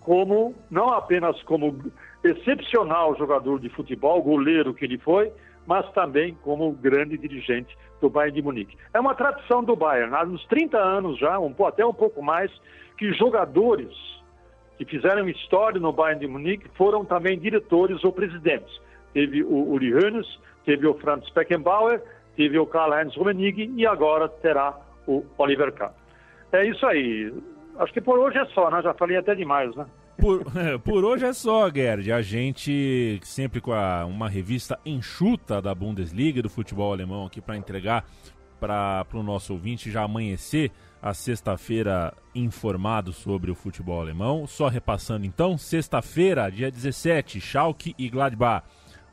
como, 0.00 0.54
não 0.70 0.92
apenas 0.92 1.42
como 1.42 1.78
excepcional 2.22 3.16
jogador 3.16 3.58
de 3.58 3.68
futebol, 3.68 4.22
goleiro 4.22 4.72
que 4.72 4.84
ele 4.84 4.98
foi, 4.98 5.32
mas 5.66 5.90
também 5.92 6.36
como 6.42 6.72
grande 6.72 7.18
dirigente 7.18 7.76
do 8.00 8.08
Bayern 8.08 8.36
de 8.36 8.42
Munique. 8.42 8.78
É 8.94 9.00
uma 9.00 9.14
tradição 9.14 9.64
do 9.64 9.74
Bayern, 9.74 10.14
há 10.14 10.22
uns 10.22 10.44
30 10.46 10.78
anos 10.78 11.18
já, 11.18 11.38
um, 11.40 11.52
até 11.66 11.84
um 11.84 11.92
pouco 11.92 12.22
mais, 12.22 12.52
que 12.96 13.12
jogadores 13.14 13.92
que 14.78 14.84
fizeram 14.84 15.28
história 15.28 15.80
no 15.80 15.92
Bayern 15.92 16.20
de 16.20 16.28
Munique 16.28 16.68
foram 16.74 17.04
também 17.04 17.38
diretores 17.38 18.04
ou 18.04 18.12
presidentes. 18.12 18.80
Teve 19.12 19.42
o 19.42 19.72
Uli 19.72 19.92
Hoeneß, 19.92 20.26
teve 20.64 20.86
o 20.86 20.94
Franz 20.94 21.28
Beckenbauer, 21.30 22.00
teve 22.36 22.58
o 22.58 22.66
Karl-Heinz 22.66 23.16
Rummenigge 23.16 23.72
e 23.74 23.86
agora 23.86 24.28
terá 24.28 24.78
o 25.06 25.24
Oliver 25.38 25.72
Kahn. 25.72 25.90
É 26.52 26.64
isso 26.66 26.84
aí. 26.86 27.32
Acho 27.78 27.92
que 27.92 28.00
por 28.00 28.18
hoje 28.18 28.38
é 28.38 28.46
só, 28.46 28.70
né? 28.70 28.80
Já 28.82 28.94
falei 28.94 29.16
até 29.16 29.34
demais, 29.34 29.74
né? 29.76 29.86
Por, 30.18 30.44
por 30.84 31.04
hoje 31.04 31.24
é 31.24 31.32
só, 31.32 31.70
Gerd. 31.70 32.10
A 32.10 32.22
gente 32.22 33.20
sempre 33.22 33.60
com 33.60 33.72
a, 33.72 34.04
uma 34.04 34.28
revista 34.28 34.78
enxuta 34.84 35.60
da 35.60 35.74
Bundesliga 35.74 36.42
do 36.42 36.48
futebol 36.48 36.92
alemão 36.92 37.26
aqui 37.26 37.40
para 37.40 37.56
entregar 37.56 38.04
para 38.58 39.06
o 39.12 39.22
nosso 39.22 39.52
ouvinte 39.52 39.90
já 39.90 40.02
amanhecer 40.02 40.70
a 41.02 41.12
sexta-feira 41.12 42.12
informado 42.34 43.12
sobre 43.12 43.50
o 43.50 43.54
futebol 43.54 44.00
alemão. 44.00 44.46
Só 44.46 44.68
repassando 44.68 45.26
então, 45.26 45.58
sexta-feira, 45.58 46.50
dia 46.50 46.70
17, 46.70 47.40
Schalke 47.40 47.94
e 47.98 48.08
Gladbach 48.08 48.64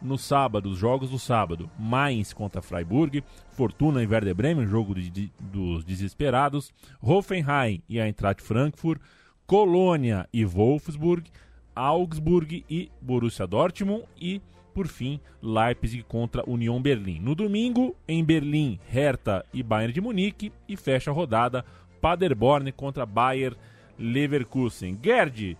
no 0.04 0.18
sábado, 0.18 0.70
os 0.70 0.78
jogos 0.78 1.10
do 1.10 1.18
sábado, 1.18 1.70
Mainz 1.80 2.34
contra 2.34 2.62
Freiburg, 2.62 3.24
Fortuna 3.52 4.04
e 4.04 4.08
Werder 4.08 4.36
Bremen, 4.36 4.68
jogo 4.68 4.94
de, 4.94 5.10
de, 5.10 5.32
dos 5.40 5.84
desesperados, 5.84 6.72
Hoffenheim 7.02 7.82
e 7.88 8.00
Eintracht 8.00 8.44
Frankfurt, 8.44 9.02
Colônia 9.48 10.28
e 10.34 10.44
Wolfsburg, 10.46 11.30
Augsburg 11.76 12.66
e 12.70 12.92
Borussia 13.02 13.48
Dortmund 13.48 14.04
e, 14.20 14.42
por 14.74 14.88
fim, 14.88 15.20
Leipzig 15.42 16.04
contra 16.04 16.48
Union 16.50 16.82
Berlim. 16.82 17.20
No 17.20 17.34
domingo, 17.34 17.96
em 18.08 18.24
Berlim, 18.24 18.80
Hertha 18.88 19.46
e 19.54 19.64
Bayern 19.64 19.94
de 19.94 20.02
Munique 20.02 20.52
e 20.68 20.76
fecha 20.76 21.12
a 21.12 21.14
rodada 21.14 21.66
Paderborn 22.02 22.72
contra 22.72 23.06
Bayer 23.06 23.56
Leverkusen. 23.98 24.98
Gerd, 25.02 25.58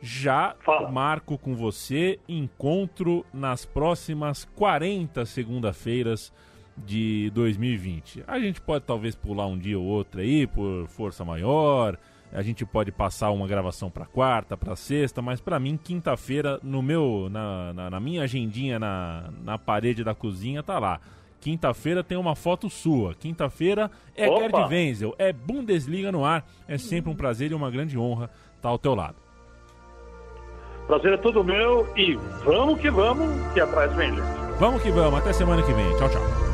já 0.00 0.54
Fala. 0.60 0.90
marco 0.90 1.36
com 1.36 1.54
você 1.54 2.18
encontro 2.28 3.24
nas 3.32 3.64
próximas 3.64 4.44
40 4.56 5.24
segunda-feiras 5.26 6.32
de 6.76 7.30
2020. 7.34 8.24
A 8.26 8.38
gente 8.38 8.60
pode 8.60 8.84
talvez 8.84 9.14
pular 9.14 9.46
um 9.46 9.58
dia 9.58 9.78
ou 9.78 9.84
outro 9.84 10.20
aí 10.20 10.46
por 10.46 10.86
força 10.88 11.24
maior. 11.24 11.98
A 12.32 12.42
gente 12.42 12.64
pode 12.64 12.92
passar 12.92 13.30
uma 13.30 13.46
gravação 13.46 13.90
para 13.90 14.06
quarta, 14.06 14.56
para 14.56 14.76
sexta, 14.76 15.20
mas 15.20 15.40
para 15.40 15.58
mim 15.58 15.76
quinta-feira 15.76 16.60
no 16.62 16.80
meu 16.80 17.28
na, 17.30 17.72
na, 17.72 17.90
na, 17.90 18.00
minha 18.00 18.22
agendinha 18.22 18.78
na, 18.78 19.30
na 19.42 19.58
parede 19.58 20.04
da 20.04 20.14
cozinha 20.14 20.62
tá 20.62 20.78
lá. 20.78 21.00
Quinta-feira 21.40 22.04
tem 22.04 22.16
uma 22.16 22.36
foto 22.36 22.70
sua. 22.70 23.14
Quinta-feira 23.14 23.90
é 24.14 24.28
Opa. 24.28 24.40
Gerd 24.40 24.72
Wenzel, 24.72 25.14
é 25.18 25.32
Bundesliga 25.32 26.12
no 26.12 26.24
ar. 26.24 26.46
É 26.68 26.78
sempre 26.78 27.10
um 27.10 27.16
prazer 27.16 27.50
e 27.50 27.54
uma 27.54 27.70
grande 27.70 27.98
honra 27.98 28.30
estar 28.56 28.68
ao 28.68 28.78
teu 28.78 28.94
lado. 28.94 29.16
Prazer 30.90 31.12
é 31.12 31.16
todo 31.16 31.44
meu 31.44 31.86
e 31.96 32.16
vamos 32.44 32.80
que 32.80 32.90
vamos, 32.90 33.30
que 33.52 33.60
atrás 33.60 33.94
vem, 33.94 34.10
gente. 34.10 34.26
Vamos 34.58 34.82
que 34.82 34.90
vamos, 34.90 35.20
até 35.20 35.32
semana 35.32 35.62
que 35.62 35.72
vem. 35.72 35.88
Tchau, 35.96 36.08
tchau. 36.08 36.49